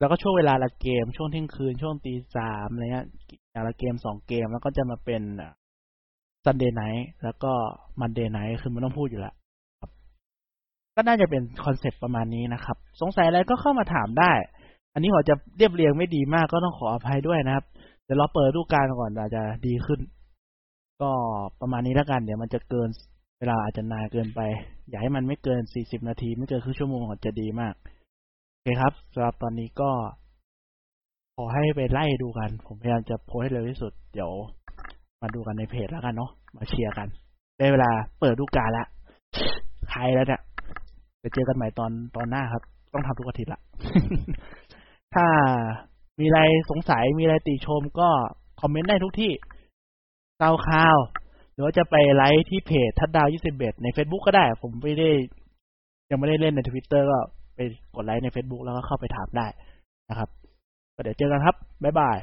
[0.00, 3.06] แล้วก็ช่วงเวลาละเกม ช่วงเที่ยงคืนช่วงตีสามอะไรเงี้ย
[3.52, 5.22] อย่างละเกมสองเกมแล้วก็จะมาเป็น
[6.44, 7.52] Sunday Night แล้วก็
[8.00, 9.34] Monday Night คือมันต้องพูดอยู่แล้ว
[10.96, 14.32] ก็น่าจะเป็นคอนเซปต์ประมาณนี้นะครับ สงสัยอะไรก็เข้ามาถามได้
[14.94, 17.64] อันนี้ผมจะเรียบเรียงไม่ดีมากก็ต้องขออภัยด้วยนะครับ
[18.04, 20.00] เดี๋ยวเราเปิดดูการก่อนอาจจะดีขึ้น
[21.02, 21.10] ก็
[21.60, 22.88] ประมาณนี้แล้วกัน เดี๋ยวมันจะเกิน
[23.38, 24.40] เวลาอาจจะนานเกินไป
[24.88, 27.74] อยากให้มันไม่เกินสี่สิบนาที ไม่เกินครึ่งชั่วโมงจะดีมาก
[28.50, 29.90] โอเคครับสำหรับตอนนี้ก็
[31.36, 34.30] ขอให้ไปไล่ดูกัน ผมพยายามจะโพสให้เร็วที่สุด เดี๋ยว
[35.20, 37.08] มาดูกันในเพจแล้วกันเนาะ มาเชียร์กัน
[37.58, 38.86] ได้เวลาเปิดดูการละ
[39.90, 40.40] ใครแล้วเนี่ย
[41.20, 42.62] ไปเจอกันใหม่ตอนตอนหน้าครับ
[42.92, 43.60] ต้องทำทุกอาทิตย์ละ
[45.14, 45.26] ถ้า
[46.20, 48.08] มีอะไรสงสัย มีอะไรติชมก็
[48.60, 49.32] คอมเมนต์ได้ทุกที่
[50.38, 50.98] เตาข่าว
[51.54, 55.10] หรือว่าจะไปไลฟ์ที่เพจทัดดาวยี่สิบเอ็ดใน Facebook ก็ได้ ผมไม่ได้
[56.10, 57.18] ยังไม่ได้เล่นในทวิตเตอร์ก็
[57.54, 57.60] ไป
[57.94, 59.46] กดไลค์ใน Facebook แล้วก็เข้าไปถามได้
[60.10, 60.28] นะครับ
[61.02, 62.18] เดี๋ยวเจอกันครับ บ๊ายบาย